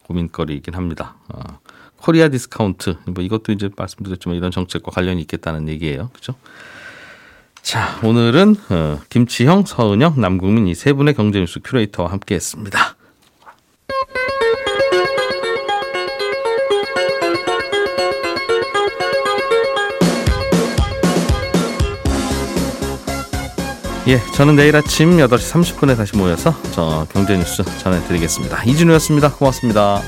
고민거리이긴 0.04 0.74
합니다. 0.74 1.16
어, 1.28 1.59
코리아 1.96 2.28
디스카운트 2.28 2.96
뭐 3.06 3.22
이것도 3.22 3.52
이제 3.52 3.68
말씀드렸지만 3.76 4.37
이런 4.37 4.50
정책과 4.50 4.90
관련이 4.90 5.20
있겠다는 5.22 5.68
얘기예요. 5.68 6.09
그렇죠? 6.12 6.35
자 7.62 8.01
오늘은 8.03 8.57
어, 8.70 8.99
김치형, 9.11 9.64
서은영, 9.66 10.14
남국민 10.20 10.66
이 10.66 10.75
세 10.75 10.92
분의 10.92 11.14
경제뉴스 11.14 11.61
큐레이터와 11.62 12.11
함께했습니다. 12.12 12.96
예, 24.09 24.18
저는 24.35 24.57
내일 24.57 24.75
아침 24.75 25.18
8시 25.18 25.53
30분에 25.79 25.96
다시 25.96 26.16
모여서 26.16 26.55
저 26.73 27.07
경제뉴스 27.12 27.62
전해드리겠습니다. 27.79 28.64
이진우였습니다. 28.64 29.33
고맙습니다. 29.35 30.03